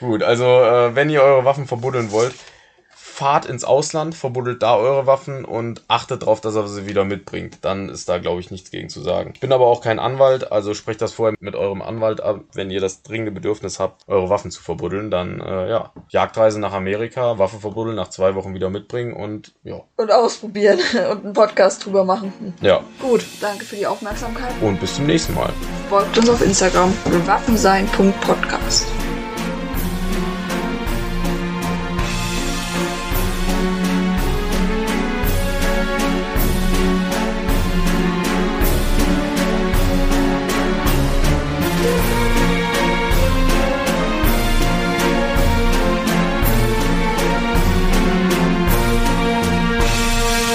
Gut, 0.00 0.22
also 0.22 0.44
äh, 0.46 0.94
wenn 0.94 1.10
ihr 1.10 1.22
eure 1.22 1.44
Waffen 1.44 1.66
verbuddeln 1.66 2.10
wollt, 2.10 2.34
fahrt 3.12 3.44
ins 3.44 3.62
Ausland, 3.62 4.14
verbuddelt 4.14 4.62
da 4.62 4.76
eure 4.76 5.06
Waffen 5.06 5.44
und 5.44 5.82
achtet 5.86 6.22
darauf, 6.22 6.40
dass 6.40 6.54
er 6.54 6.66
sie 6.66 6.86
wieder 6.86 7.04
mitbringt. 7.04 7.58
Dann 7.60 7.90
ist 7.90 8.08
da, 8.08 8.16
glaube 8.16 8.40
ich, 8.40 8.50
nichts 8.50 8.70
gegen 8.70 8.88
zu 8.88 9.02
sagen. 9.02 9.32
Ich 9.34 9.40
bin 9.40 9.52
aber 9.52 9.66
auch 9.66 9.82
kein 9.82 9.98
Anwalt, 9.98 10.50
also 10.50 10.72
sprecht 10.72 11.02
das 11.02 11.12
vorher 11.12 11.36
mit 11.38 11.54
eurem 11.54 11.82
Anwalt 11.82 12.22
ab. 12.22 12.40
Wenn 12.54 12.70
ihr 12.70 12.80
das 12.80 13.02
dringende 13.02 13.30
Bedürfnis 13.30 13.78
habt, 13.78 14.08
eure 14.08 14.30
Waffen 14.30 14.50
zu 14.50 14.62
verbuddeln, 14.62 15.10
dann 15.10 15.40
äh, 15.40 15.68
ja, 15.68 15.92
Jagdreise 16.08 16.58
nach 16.58 16.72
Amerika, 16.72 17.38
Waffe 17.38 17.58
verbuddeln, 17.58 17.96
nach 17.96 18.08
zwei 18.08 18.34
Wochen 18.34 18.54
wieder 18.54 18.70
mitbringen 18.70 19.12
und 19.12 19.52
ja, 19.62 19.82
und 19.96 20.10
ausprobieren 20.10 20.78
und 21.10 21.24
einen 21.24 21.32
Podcast 21.34 21.84
drüber 21.84 22.04
machen. 22.04 22.54
ja. 22.62 22.80
Gut, 22.98 23.24
danke 23.42 23.66
für 23.66 23.76
die 23.76 23.86
Aufmerksamkeit. 23.86 24.54
Und 24.62 24.80
bis 24.80 24.96
zum 24.96 25.06
nächsten 25.06 25.34
Mal. 25.34 25.50
Folgt 25.90 26.16
uns 26.16 26.30
auf 26.30 26.40
Instagram 26.40 26.92
waffensein.podcast. 27.26 28.86